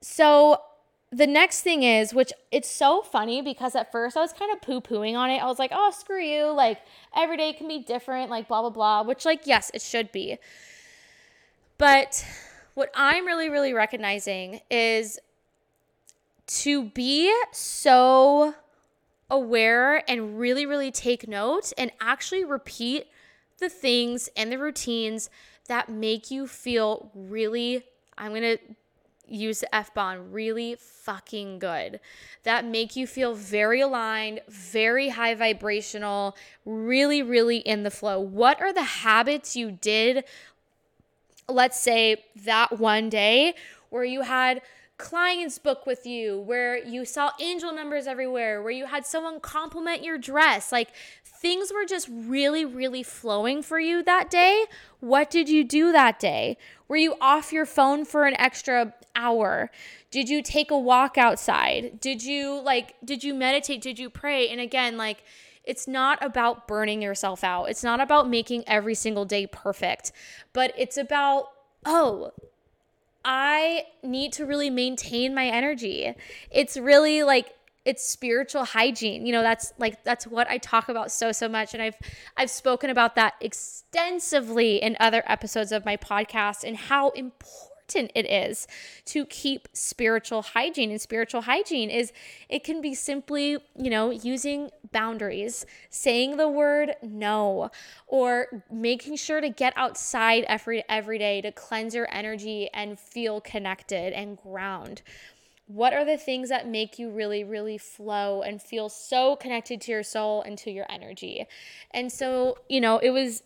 So 0.00 0.60
the 1.14 1.26
next 1.26 1.60
thing 1.60 1.82
is, 1.82 2.12
which 2.12 2.32
it's 2.50 2.68
so 2.68 3.02
funny 3.02 3.40
because 3.40 3.76
at 3.76 3.92
first 3.92 4.16
I 4.16 4.20
was 4.20 4.32
kind 4.32 4.52
of 4.52 4.60
poo 4.60 4.80
pooing 4.80 5.16
on 5.16 5.30
it. 5.30 5.38
I 5.38 5.46
was 5.46 5.58
like, 5.58 5.70
oh, 5.72 5.92
screw 5.96 6.20
you. 6.20 6.46
Like, 6.46 6.80
every 7.16 7.36
day 7.36 7.52
can 7.52 7.68
be 7.68 7.78
different, 7.78 8.30
like, 8.30 8.48
blah, 8.48 8.62
blah, 8.62 8.70
blah, 8.70 9.02
which, 9.02 9.24
like, 9.24 9.46
yes, 9.46 9.70
it 9.72 9.80
should 9.80 10.10
be. 10.10 10.38
But 11.78 12.26
what 12.74 12.90
I'm 12.94 13.26
really, 13.26 13.48
really 13.48 13.72
recognizing 13.72 14.60
is 14.70 15.20
to 16.46 16.84
be 16.90 17.32
so 17.52 18.54
aware 19.30 20.08
and 20.10 20.38
really, 20.38 20.66
really 20.66 20.90
take 20.90 21.28
note 21.28 21.72
and 21.78 21.92
actually 22.00 22.44
repeat 22.44 23.06
the 23.58 23.68
things 23.68 24.28
and 24.36 24.50
the 24.50 24.58
routines 24.58 25.30
that 25.68 25.88
make 25.88 26.30
you 26.30 26.46
feel 26.48 27.10
really, 27.14 27.84
I'm 28.18 28.30
going 28.30 28.42
to 28.42 28.58
use 29.26 29.60
the 29.60 29.74
F 29.74 29.92
bomb 29.94 30.32
really 30.32 30.76
fucking 30.78 31.58
good 31.58 32.00
that 32.42 32.64
make 32.64 32.96
you 32.96 33.06
feel 33.06 33.34
very 33.34 33.80
aligned, 33.80 34.40
very 34.48 35.10
high 35.10 35.34
vibrational, 35.34 36.36
really, 36.64 37.22
really 37.22 37.58
in 37.58 37.82
the 37.82 37.90
flow. 37.90 38.20
What 38.20 38.60
are 38.60 38.72
the 38.72 38.82
habits 38.82 39.56
you 39.56 39.72
did, 39.72 40.24
let's 41.48 41.80
say, 41.80 42.24
that 42.44 42.78
one 42.78 43.08
day 43.08 43.54
where 43.90 44.04
you 44.04 44.22
had 44.22 44.60
clients 44.96 45.58
book 45.58 45.86
with 45.86 46.06
you, 46.06 46.38
where 46.38 46.76
you 46.76 47.04
saw 47.04 47.30
angel 47.40 47.72
numbers 47.72 48.06
everywhere, 48.06 48.62
where 48.62 48.70
you 48.70 48.86
had 48.86 49.04
someone 49.04 49.40
compliment 49.40 50.04
your 50.04 50.18
dress? 50.18 50.70
Like 50.70 50.90
things 51.44 51.70
were 51.74 51.84
just 51.84 52.08
really, 52.10 52.64
really 52.64 53.02
flowing 53.02 53.62
for 53.62 53.78
you 53.78 54.02
that 54.02 54.30
day. 54.30 54.64
What 55.00 55.30
did 55.30 55.46
you 55.46 55.62
do 55.62 55.92
that 55.92 56.18
day? 56.18 56.56
Were 56.88 56.96
you 56.96 57.16
off 57.20 57.52
your 57.52 57.66
phone 57.66 58.06
for 58.06 58.24
an 58.24 58.34
extra 58.40 58.94
hour? 59.14 59.70
Did 60.10 60.30
you 60.30 60.42
take 60.42 60.70
a 60.70 60.78
walk 60.78 61.18
outside? 61.18 62.00
Did 62.00 62.24
you 62.24 62.62
like, 62.62 62.94
did 63.04 63.22
you 63.22 63.34
meditate? 63.34 63.82
Did 63.82 63.98
you 63.98 64.08
pray? 64.08 64.48
And 64.48 64.58
again, 64.58 64.96
like, 64.96 65.22
it's 65.64 65.86
not 65.86 66.16
about 66.24 66.66
burning 66.66 67.02
yourself 67.02 67.44
out. 67.44 67.66
It's 67.66 67.84
not 67.84 68.00
about 68.00 68.26
making 68.26 68.64
every 68.66 68.94
single 68.94 69.26
day 69.26 69.46
perfect, 69.46 70.12
but 70.54 70.72
it's 70.78 70.96
about, 70.96 71.48
oh, 71.84 72.32
I 73.22 73.84
need 74.02 74.32
to 74.34 74.46
really 74.46 74.70
maintain 74.70 75.34
my 75.34 75.44
energy. 75.44 76.14
It's 76.50 76.78
really 76.78 77.22
like 77.22 77.52
it's 77.84 78.06
spiritual 78.06 78.64
hygiene. 78.64 79.26
You 79.26 79.32
know, 79.32 79.42
that's 79.42 79.72
like 79.78 80.04
that's 80.04 80.26
what 80.26 80.48
I 80.48 80.58
talk 80.58 80.88
about 80.88 81.12
so 81.12 81.32
so 81.32 81.48
much 81.48 81.74
and 81.74 81.82
I've 81.82 81.96
I've 82.36 82.50
spoken 82.50 82.90
about 82.90 83.14
that 83.16 83.34
extensively 83.40 84.76
in 84.76 84.96
other 85.00 85.22
episodes 85.26 85.72
of 85.72 85.84
my 85.84 85.96
podcast 85.96 86.64
and 86.64 86.76
how 86.76 87.10
important 87.10 88.10
it 88.14 88.26
is 88.26 88.66
to 89.04 89.26
keep 89.26 89.68
spiritual 89.72 90.42
hygiene. 90.42 90.90
And 90.90 91.00
spiritual 91.00 91.42
hygiene 91.42 91.90
is 91.90 92.12
it 92.48 92.64
can 92.64 92.80
be 92.80 92.94
simply, 92.94 93.58
you 93.76 93.90
know, 93.90 94.10
using 94.10 94.70
boundaries, 94.90 95.66
saying 95.90 96.36
the 96.36 96.48
word 96.48 96.94
no, 97.02 97.70
or 98.06 98.64
making 98.72 99.16
sure 99.16 99.40
to 99.40 99.50
get 99.50 99.74
outside 99.76 100.44
every 100.48 100.82
every 100.88 101.18
day 101.18 101.40
to 101.42 101.52
cleanse 101.52 101.94
your 101.94 102.08
energy 102.10 102.68
and 102.72 102.98
feel 102.98 103.40
connected 103.40 104.12
and 104.12 104.38
ground. 104.38 105.02
What 105.66 105.94
are 105.94 106.04
the 106.04 106.18
things 106.18 106.50
that 106.50 106.68
make 106.68 106.98
you 106.98 107.10
really, 107.10 107.42
really 107.42 107.78
flow 107.78 108.42
and 108.42 108.60
feel 108.60 108.88
so 108.88 109.36
connected 109.36 109.80
to 109.82 109.92
your 109.92 110.02
soul 110.02 110.42
and 110.42 110.58
to 110.58 110.70
your 110.70 110.86
energy? 110.90 111.46
And 111.90 112.12
so, 112.12 112.58
you 112.68 112.80
know, 112.80 112.98
it 112.98 113.10
was 113.10 113.42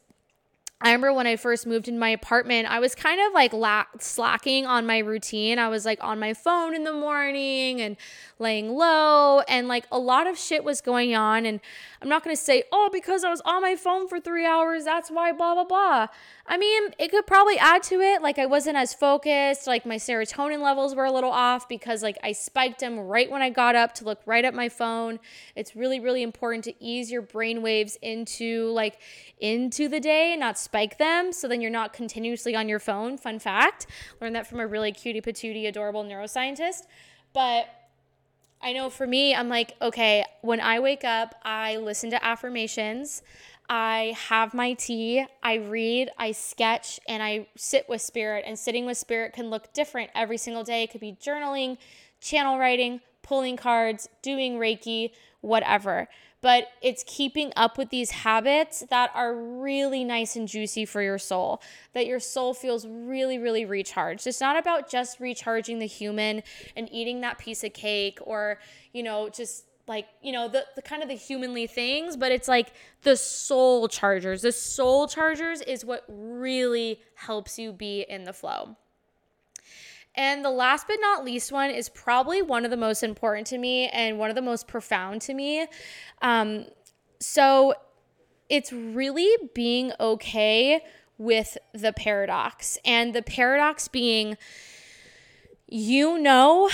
I 0.80 0.90
remember 0.90 1.12
when 1.12 1.26
I 1.26 1.34
first 1.34 1.66
moved 1.66 1.88
in 1.88 1.98
my 1.98 2.10
apartment, 2.10 2.70
I 2.70 2.78
was 2.78 2.94
kind 2.94 3.20
of 3.20 3.32
like 3.32 3.52
la- 3.52 3.86
slacking 3.98 4.64
on 4.64 4.86
my 4.86 4.98
routine. 4.98 5.58
I 5.58 5.68
was 5.68 5.84
like 5.84 5.98
on 6.02 6.20
my 6.20 6.34
phone 6.34 6.72
in 6.72 6.84
the 6.84 6.92
morning 6.92 7.80
and 7.80 7.96
laying 8.38 8.70
low, 8.70 9.40
and 9.48 9.66
like 9.66 9.86
a 9.90 9.98
lot 9.98 10.28
of 10.28 10.38
shit 10.38 10.62
was 10.62 10.80
going 10.80 11.16
on. 11.16 11.46
And 11.46 11.58
I'm 12.00 12.08
not 12.08 12.22
gonna 12.22 12.36
say, 12.36 12.62
oh, 12.70 12.90
because 12.92 13.24
I 13.24 13.30
was 13.30 13.40
on 13.40 13.60
my 13.60 13.74
phone 13.74 14.06
for 14.06 14.20
three 14.20 14.46
hours, 14.46 14.84
that's 14.84 15.10
why, 15.10 15.32
blah, 15.32 15.54
blah, 15.54 15.64
blah. 15.64 16.06
I 16.46 16.56
mean, 16.56 16.94
it 16.98 17.10
could 17.10 17.26
probably 17.26 17.58
add 17.58 17.82
to 17.84 18.00
it. 18.00 18.22
Like 18.22 18.38
I 18.38 18.46
wasn't 18.46 18.76
as 18.76 18.94
focused, 18.94 19.66
like 19.66 19.84
my 19.84 19.96
serotonin 19.96 20.62
levels 20.62 20.94
were 20.94 21.04
a 21.04 21.12
little 21.12 21.30
off 21.30 21.68
because 21.68 22.02
like 22.02 22.18
I 22.22 22.32
spiked 22.32 22.80
them 22.80 22.98
right 23.00 23.30
when 23.30 23.42
I 23.42 23.50
got 23.50 23.74
up 23.74 23.94
to 23.96 24.04
look 24.04 24.20
right 24.26 24.44
at 24.44 24.54
my 24.54 24.68
phone. 24.68 25.18
It's 25.56 25.74
really, 25.74 25.98
really 25.98 26.22
important 26.22 26.64
to 26.64 26.74
ease 26.82 27.10
your 27.10 27.22
brain 27.22 27.62
waves 27.62 27.98
into 28.00 28.70
like 28.70 29.00
into 29.40 29.88
the 29.88 30.00
day, 30.00 30.36
not 30.36 30.56
spike 30.68 30.98
them. 30.98 31.32
So 31.32 31.48
then 31.48 31.62
you're 31.62 31.70
not 31.70 31.94
continuously 31.94 32.54
on 32.54 32.68
your 32.68 32.78
phone. 32.78 33.16
Fun 33.16 33.38
fact. 33.38 33.86
Learned 34.20 34.36
that 34.36 34.46
from 34.46 34.60
a 34.60 34.66
really 34.66 34.92
cutie 34.92 35.22
patootie, 35.22 35.66
adorable 35.66 36.04
neuroscientist. 36.04 36.82
But 37.32 37.68
I 38.60 38.74
know 38.74 38.90
for 38.90 39.06
me, 39.06 39.34
I'm 39.34 39.48
like, 39.48 39.76
okay, 39.80 40.24
when 40.42 40.60
I 40.60 40.78
wake 40.80 41.04
up, 41.04 41.34
I 41.42 41.76
listen 41.76 42.10
to 42.10 42.22
affirmations. 42.22 43.22
I 43.70 44.14
have 44.28 44.52
my 44.52 44.74
tea, 44.74 45.24
I 45.42 45.54
read, 45.54 46.10
I 46.18 46.32
sketch, 46.32 47.00
and 47.08 47.22
I 47.22 47.48
sit 47.56 47.88
with 47.88 48.02
spirit. 48.02 48.44
And 48.46 48.58
sitting 48.58 48.84
with 48.84 48.98
spirit 48.98 49.32
can 49.32 49.48
look 49.48 49.72
different 49.72 50.10
every 50.14 50.36
single 50.36 50.64
day. 50.64 50.82
It 50.82 50.90
could 50.90 51.00
be 51.00 51.16
journaling, 51.18 51.78
channel 52.20 52.58
writing, 52.58 53.00
pulling 53.22 53.56
cards, 53.56 54.06
doing 54.20 54.58
Reiki, 54.58 55.12
whatever 55.40 56.08
but 56.40 56.68
it's 56.82 57.04
keeping 57.06 57.52
up 57.56 57.78
with 57.78 57.90
these 57.90 58.10
habits 58.10 58.84
that 58.90 59.10
are 59.14 59.34
really 59.34 60.04
nice 60.04 60.36
and 60.36 60.46
juicy 60.46 60.84
for 60.84 61.02
your 61.02 61.18
soul, 61.18 61.60
that 61.94 62.06
your 62.06 62.20
soul 62.20 62.54
feels 62.54 62.86
really, 62.86 63.38
really 63.38 63.64
recharged. 63.64 64.26
It's 64.26 64.40
not 64.40 64.58
about 64.58 64.88
just 64.88 65.20
recharging 65.20 65.78
the 65.78 65.86
human 65.86 66.42
and 66.76 66.88
eating 66.92 67.20
that 67.22 67.38
piece 67.38 67.64
of 67.64 67.72
cake 67.72 68.18
or, 68.22 68.58
you 68.92 69.02
know, 69.02 69.28
just 69.28 69.64
like 69.88 70.06
you 70.22 70.32
know 70.32 70.48
the, 70.48 70.64
the 70.76 70.82
kind 70.82 71.02
of 71.02 71.08
the 71.08 71.14
humanly 71.14 71.66
things 71.66 72.14
but 72.14 72.30
it's 72.30 72.46
like 72.46 72.72
the 73.02 73.16
soul 73.16 73.88
chargers 73.88 74.42
the 74.42 74.52
soul 74.52 75.08
chargers 75.08 75.62
is 75.62 75.82
what 75.82 76.04
really 76.08 77.00
helps 77.14 77.58
you 77.58 77.72
be 77.72 78.04
in 78.06 78.24
the 78.24 78.32
flow 78.34 78.76
and 80.18 80.44
the 80.44 80.50
last 80.50 80.88
but 80.88 80.96
not 81.00 81.24
least 81.24 81.52
one 81.52 81.70
is 81.70 81.88
probably 81.88 82.42
one 82.42 82.64
of 82.64 82.72
the 82.72 82.76
most 82.76 83.04
important 83.04 83.46
to 83.46 83.56
me 83.56 83.86
and 83.88 84.18
one 84.18 84.30
of 84.30 84.34
the 84.34 84.42
most 84.42 84.66
profound 84.66 85.22
to 85.22 85.32
me. 85.32 85.64
Um, 86.20 86.66
so 87.20 87.74
it's 88.48 88.72
really 88.72 89.32
being 89.54 89.92
okay 90.00 90.82
with 91.18 91.56
the 91.72 91.92
paradox. 91.92 92.78
And 92.84 93.14
the 93.14 93.22
paradox 93.22 93.86
being 93.86 94.36
you 95.68 96.18
know 96.18 96.68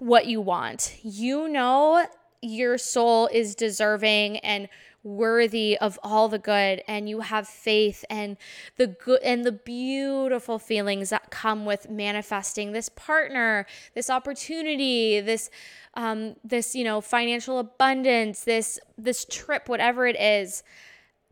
what 0.00 0.26
you 0.26 0.40
want, 0.40 0.96
you 1.04 1.48
know 1.48 2.06
your 2.42 2.78
soul 2.78 3.28
is 3.32 3.54
deserving 3.54 4.38
and 4.38 4.68
worthy 5.02 5.78
of 5.78 5.98
all 6.02 6.28
the 6.28 6.38
good 6.38 6.82
and 6.86 7.08
you 7.08 7.20
have 7.20 7.48
faith 7.48 8.04
and 8.10 8.36
the 8.76 8.86
good 8.86 9.20
and 9.22 9.44
the 9.44 9.52
beautiful 9.52 10.58
feelings 10.58 11.08
that 11.08 11.30
come 11.30 11.64
with 11.64 11.88
manifesting 11.88 12.72
this 12.72 12.90
partner 12.90 13.64
this 13.94 14.10
opportunity 14.10 15.18
this 15.18 15.48
um 15.94 16.36
this 16.44 16.74
you 16.74 16.84
know 16.84 17.00
financial 17.00 17.58
abundance 17.58 18.44
this 18.44 18.78
this 18.98 19.24
trip 19.24 19.70
whatever 19.70 20.06
it 20.06 20.20
is 20.20 20.62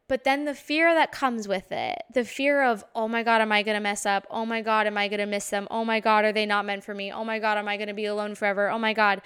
but 0.09 0.25
then 0.25 0.47
the 0.47 0.55
fear 0.55 0.95
that 0.95 1.13
comes 1.13 1.47
with 1.47 1.71
it, 1.71 2.03
the 2.15 2.25
fear 2.25 2.63
of, 2.63 2.83
oh 2.95 3.09
my 3.09 3.23
God, 3.23 3.43
am 3.43 3.53
I 3.53 3.63
going 3.63 3.75
to 3.75 3.81
mess 3.81 4.07
up? 4.07 4.27
Oh 4.31 4.47
my 4.47 4.63
God, 4.63 4.87
am 4.87 4.97
I 4.97 5.07
going 5.07 5.21
to 5.21 5.27
miss 5.27 5.51
them? 5.51 5.69
Oh 5.71 5.85
my 5.85 6.01
God, 6.01 6.25
are 6.25 6.33
they 6.33 6.47
not 6.47 6.65
meant 6.65 6.83
for 6.83 6.95
me? 6.95 7.13
Oh 7.13 7.25
my 7.25 7.39
God, 7.39 7.59
am 7.59 7.69
I 7.69 7.77
going 7.77 7.89
to 7.89 7.95
be 7.95 8.07
alone 8.07 8.35
forever? 8.35 8.71
Oh 8.71 8.79
my 8.79 8.95
God. 8.95 9.21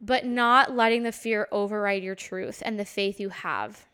But 0.00 0.26
not 0.26 0.74
letting 0.74 1.02
the 1.02 1.12
fear 1.12 1.48
override 1.50 2.02
your 2.02 2.14
truth 2.14 2.62
and 2.64 2.78
the 2.78 2.84
faith 2.84 3.18
you 3.20 3.30
have. 3.30 3.86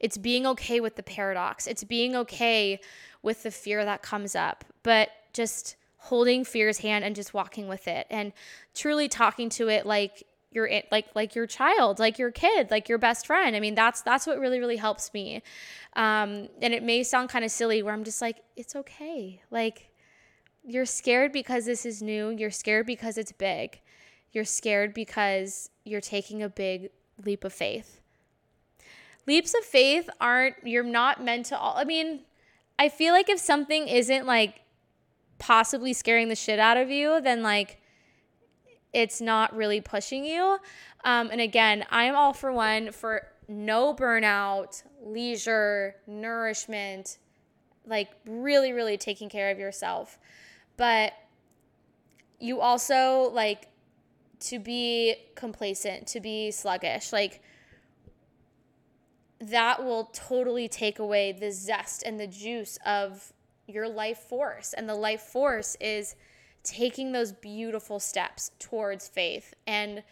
It's 0.00 0.16
being 0.16 0.46
okay 0.46 0.80
with 0.80 0.96
the 0.96 1.02
paradox. 1.02 1.66
It's 1.66 1.84
being 1.84 2.14
okay 2.14 2.80
with 3.22 3.42
the 3.42 3.50
fear 3.50 3.84
that 3.84 4.02
comes 4.02 4.36
up, 4.36 4.64
but 4.82 5.10
just 5.32 5.76
holding 5.98 6.44
fear's 6.44 6.78
hand 6.78 7.04
and 7.04 7.14
just 7.16 7.34
walking 7.34 7.68
with 7.68 7.88
it 7.88 8.06
and 8.08 8.32
truly 8.74 9.08
talking 9.08 9.48
to 9.50 9.68
it 9.68 9.84
like 9.84 10.22
your 10.52 10.70
like 10.90 11.06
like 11.14 11.34
your 11.34 11.46
child 11.46 11.98
like 11.98 12.18
your 12.18 12.30
kid 12.30 12.70
like 12.70 12.88
your 12.88 12.98
best 12.98 13.26
friend. 13.26 13.54
I 13.54 13.60
mean 13.60 13.74
that's 13.74 14.00
that's 14.02 14.26
what 14.26 14.38
really 14.38 14.60
really 14.60 14.76
helps 14.76 15.12
me. 15.12 15.42
Um 15.94 16.48
and 16.62 16.72
it 16.72 16.82
may 16.82 17.02
sound 17.02 17.28
kind 17.28 17.44
of 17.44 17.50
silly 17.50 17.82
where 17.82 17.92
i'm 17.92 18.04
just 18.04 18.22
like 18.22 18.38
it's 18.56 18.74
okay. 18.76 19.42
Like 19.50 19.90
you're 20.64 20.86
scared 20.86 21.32
because 21.32 21.66
this 21.66 21.84
is 21.84 22.00
new. 22.00 22.30
You're 22.30 22.50
scared 22.50 22.86
because 22.86 23.18
it's 23.18 23.32
big 23.32 23.80
you're 24.32 24.44
scared 24.44 24.94
because 24.94 25.70
you're 25.84 26.00
taking 26.00 26.42
a 26.42 26.48
big 26.48 26.90
leap 27.24 27.44
of 27.44 27.52
faith 27.52 28.00
leaps 29.26 29.54
of 29.54 29.64
faith 29.64 30.08
aren't 30.20 30.56
you're 30.64 30.84
not 30.84 31.22
meant 31.22 31.46
to 31.46 31.58
all 31.58 31.76
i 31.76 31.84
mean 31.84 32.20
i 32.78 32.88
feel 32.88 33.12
like 33.12 33.28
if 33.28 33.38
something 33.38 33.88
isn't 33.88 34.26
like 34.26 34.60
possibly 35.38 35.92
scaring 35.92 36.28
the 36.28 36.34
shit 36.34 36.58
out 36.58 36.76
of 36.76 36.90
you 36.90 37.20
then 37.20 37.42
like 37.42 37.78
it's 38.92 39.20
not 39.20 39.54
really 39.54 39.80
pushing 39.80 40.24
you. 40.24 40.58
Um, 41.04 41.30
and 41.30 41.40
again, 41.40 41.84
I'm 41.90 42.14
all 42.14 42.32
for 42.32 42.52
one 42.52 42.92
for 42.92 43.26
no 43.46 43.94
burnout, 43.94 44.82
leisure, 45.02 45.96
nourishment, 46.06 47.18
like 47.86 48.10
really, 48.26 48.72
really 48.72 48.96
taking 48.96 49.28
care 49.28 49.50
of 49.50 49.58
yourself. 49.58 50.18
But 50.76 51.12
you 52.38 52.60
also 52.60 53.30
like 53.32 53.68
to 54.40 54.58
be 54.58 55.16
complacent, 55.34 56.06
to 56.08 56.20
be 56.20 56.50
sluggish. 56.50 57.12
Like 57.12 57.42
that 59.40 59.84
will 59.84 60.04
totally 60.12 60.68
take 60.68 60.98
away 60.98 61.32
the 61.32 61.50
zest 61.50 62.02
and 62.04 62.18
the 62.18 62.26
juice 62.26 62.78
of 62.84 63.32
your 63.66 63.88
life 63.88 64.18
force. 64.18 64.72
And 64.72 64.88
the 64.88 64.94
life 64.94 65.22
force 65.22 65.76
is 65.80 66.16
taking 66.62 67.12
those 67.12 67.32
beautiful 67.32 68.00
steps 68.00 68.50
towards 68.58 69.08
faith. 69.08 69.54
And 69.66 70.02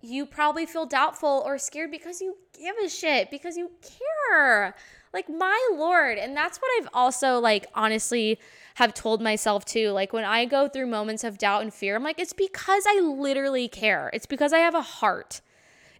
you 0.00 0.24
probably 0.26 0.66
feel 0.66 0.86
doubtful 0.86 1.42
or 1.44 1.58
scared 1.58 1.90
because 1.90 2.20
you 2.20 2.36
give 2.58 2.76
a 2.84 2.88
shit, 2.88 3.30
because 3.30 3.56
you 3.56 3.70
care. 3.82 4.74
Like, 5.12 5.28
my 5.28 5.68
Lord. 5.72 6.18
And 6.18 6.36
that's 6.36 6.58
what 6.58 6.70
I've 6.78 6.88
also, 6.94 7.38
like, 7.38 7.66
honestly 7.74 8.38
have 8.76 8.94
told 8.94 9.20
myself 9.20 9.64
too. 9.64 9.90
Like, 9.90 10.12
when 10.12 10.24
I 10.24 10.44
go 10.44 10.68
through 10.68 10.86
moments 10.86 11.24
of 11.24 11.38
doubt 11.38 11.62
and 11.62 11.74
fear, 11.74 11.96
I'm 11.96 12.04
like, 12.04 12.20
it's 12.20 12.32
because 12.32 12.84
I 12.86 13.00
literally 13.00 13.68
care. 13.68 14.10
It's 14.12 14.26
because 14.26 14.52
I 14.52 14.58
have 14.58 14.74
a 14.74 14.82
heart. 14.82 15.40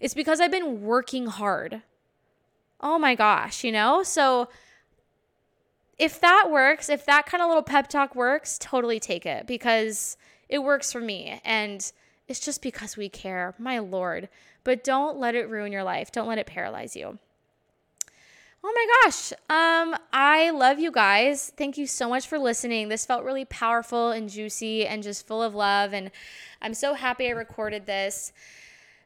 It's 0.00 0.14
because 0.14 0.40
I've 0.40 0.52
been 0.52 0.82
working 0.82 1.26
hard. 1.26 1.82
Oh 2.80 2.98
my 2.98 3.14
gosh, 3.14 3.64
you 3.64 3.72
know? 3.72 4.02
So, 4.02 4.48
if 5.98 6.18
that 6.20 6.48
works, 6.50 6.88
if 6.88 7.04
that 7.04 7.26
kind 7.26 7.42
of 7.42 7.48
little 7.48 7.62
pep 7.62 7.88
talk 7.88 8.14
works, 8.14 8.58
totally 8.58 8.98
take 8.98 9.26
it 9.26 9.46
because 9.46 10.16
it 10.48 10.60
works 10.60 10.90
for 10.90 11.00
me. 11.00 11.42
And 11.44 11.92
it's 12.26 12.40
just 12.40 12.62
because 12.62 12.96
we 12.96 13.10
care, 13.10 13.54
my 13.58 13.80
Lord. 13.80 14.30
But 14.64 14.82
don't 14.82 15.18
let 15.18 15.34
it 15.34 15.50
ruin 15.50 15.72
your 15.72 15.84
life, 15.84 16.10
don't 16.10 16.26
let 16.28 16.38
it 16.38 16.46
paralyze 16.46 16.96
you. 16.96 17.18
Oh 18.62 18.72
my 18.74 18.86
gosh. 19.04 19.32
Um, 19.48 19.96
I 20.12 20.50
love 20.50 20.78
you 20.78 20.90
guys. 20.90 21.50
Thank 21.56 21.78
you 21.78 21.86
so 21.86 22.08
much 22.08 22.26
for 22.28 22.38
listening. 22.38 22.88
This 22.88 23.06
felt 23.06 23.24
really 23.24 23.46
powerful 23.46 24.10
and 24.10 24.28
juicy 24.28 24.86
and 24.86 25.02
just 25.02 25.26
full 25.26 25.42
of 25.42 25.54
love. 25.54 25.94
And 25.94 26.10
I'm 26.60 26.74
so 26.74 26.92
happy 26.92 27.28
I 27.28 27.30
recorded 27.30 27.86
this. 27.86 28.32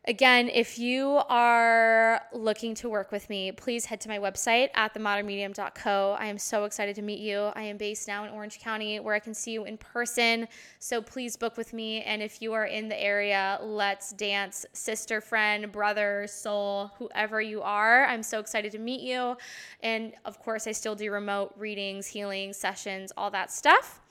Again, 0.07 0.51
if 0.51 0.79
you 0.79 1.23
are 1.31 2.21
looking 2.35 2.75
to 2.75 2.91
work 2.91 3.11
with 3.11 3.31
me, 3.31 3.53
please 3.53 3.87
head 3.87 4.03
to 4.03 4.09
my 4.11 4.19
website 4.19 4.69
at 4.75 4.93
themodernmedium.co. 4.93 6.17
I 6.19 6.27
am 6.27 6.37
so 6.37 6.65
excited 6.65 6.95
to 6.97 7.03
meet 7.03 7.21
you. 7.21 7.51
I 7.55 7.63
am 7.63 7.79
based 7.79 8.07
now 8.07 8.25
in 8.25 8.31
Orange 8.31 8.61
County 8.61 9.01
where 9.01 9.15
I 9.15 9.19
can 9.19 9.33
see 9.33 9.53
you 9.53 9.65
in 9.65 9.79
person. 9.79 10.47
So 10.79 11.01
please 11.01 11.39
book 11.39 11.57
with 11.57 11.73
me. 11.73 12.03
And 12.03 12.23
if 12.23 12.43
you 12.43 12.53
are 12.53 12.67
in 12.67 12.91
the 12.91 13.03
area, 13.03 13.59
let's 13.63 14.13
dance, 14.13 14.67
sister, 14.75 15.23
friend, 15.23 15.73
brother, 15.73 16.27
soul, 16.29 16.91
whoever 16.99 17.41
you 17.41 17.63
are. 17.63 18.05
I'm 18.05 18.23
so 18.23 18.41
excited 18.41 18.73
to 18.73 18.79
meet 18.79 19.01
you. 19.01 19.39
And 19.83 20.13
of 20.27 20.39
course, 20.39 20.67
I 20.67 20.73
still 20.73 20.95
do 20.95 21.11
remote 21.11 21.55
readings, 21.57 22.09
healing 22.09 22.53
sessions, 22.53 23.11
all 23.17 23.31
that 23.31 23.51
stuff. 23.51 24.03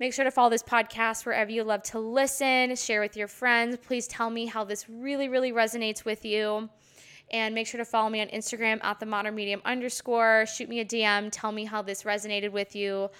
Make 0.00 0.14
sure 0.14 0.24
to 0.24 0.30
follow 0.30 0.48
this 0.48 0.62
podcast 0.62 1.26
wherever 1.26 1.50
you 1.50 1.64
love 1.64 1.82
to 1.84 1.98
listen, 1.98 2.76
share 2.76 3.00
with 3.00 3.16
your 3.16 3.26
friends. 3.26 3.76
Please 3.84 4.06
tell 4.06 4.30
me 4.30 4.46
how 4.46 4.62
this 4.62 4.88
really, 4.88 5.28
really 5.28 5.50
resonates 5.50 6.04
with 6.04 6.24
you. 6.24 6.68
And 7.32 7.52
make 7.52 7.66
sure 7.66 7.78
to 7.78 7.84
follow 7.84 8.08
me 8.08 8.20
on 8.20 8.28
Instagram 8.28 8.82
at 8.84 9.00
the 9.00 9.06
modern 9.06 9.34
medium 9.34 9.60
underscore. 9.64 10.46
Shoot 10.46 10.68
me 10.68 10.80
a 10.80 10.84
DM. 10.84 11.30
Tell 11.32 11.50
me 11.50 11.64
how 11.64 11.82
this 11.82 12.04
resonated 12.04 12.52
with 12.52 12.76
you. 12.76 13.10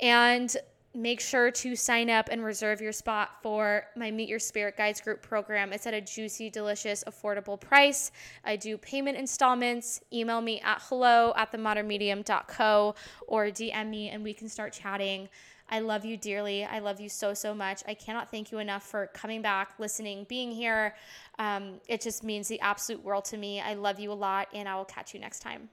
And 0.00 0.56
make 0.94 1.20
sure 1.20 1.50
to 1.50 1.76
sign 1.76 2.08
up 2.08 2.30
and 2.30 2.42
reserve 2.42 2.80
your 2.80 2.92
spot 2.92 3.42
for 3.42 3.84
my 3.94 4.10
Meet 4.10 4.30
Your 4.30 4.38
Spirit 4.38 4.78
Guides 4.78 5.02
group 5.02 5.20
program. 5.20 5.74
It's 5.74 5.86
at 5.86 5.92
a 5.92 6.00
juicy, 6.00 6.48
delicious, 6.48 7.04
affordable 7.06 7.60
price. 7.60 8.10
I 8.46 8.56
do 8.56 8.78
payment 8.78 9.18
installments. 9.18 10.00
Email 10.10 10.40
me 10.40 10.60
at 10.62 10.80
hello 10.84 11.34
at 11.36 11.52
the 11.52 11.58
modern 11.58 11.86
themodernmedium.co 11.86 12.94
or 13.26 13.44
DM 13.48 13.90
me 13.90 14.08
and 14.08 14.24
we 14.24 14.32
can 14.32 14.48
start 14.48 14.72
chatting. 14.72 15.28
I 15.70 15.80
love 15.80 16.04
you 16.04 16.16
dearly. 16.16 16.64
I 16.64 16.78
love 16.78 17.00
you 17.00 17.08
so, 17.08 17.34
so 17.34 17.54
much. 17.54 17.82
I 17.86 17.94
cannot 17.94 18.30
thank 18.30 18.50
you 18.50 18.58
enough 18.58 18.82
for 18.82 19.08
coming 19.08 19.42
back, 19.42 19.74
listening, 19.78 20.24
being 20.28 20.50
here. 20.50 20.94
Um, 21.38 21.80
it 21.88 22.00
just 22.00 22.24
means 22.24 22.48
the 22.48 22.60
absolute 22.60 23.02
world 23.04 23.26
to 23.26 23.36
me. 23.36 23.60
I 23.60 23.74
love 23.74 24.00
you 24.00 24.10
a 24.10 24.14
lot, 24.14 24.48
and 24.54 24.68
I 24.68 24.76
will 24.76 24.84
catch 24.84 25.12
you 25.14 25.20
next 25.20 25.40
time. 25.40 25.68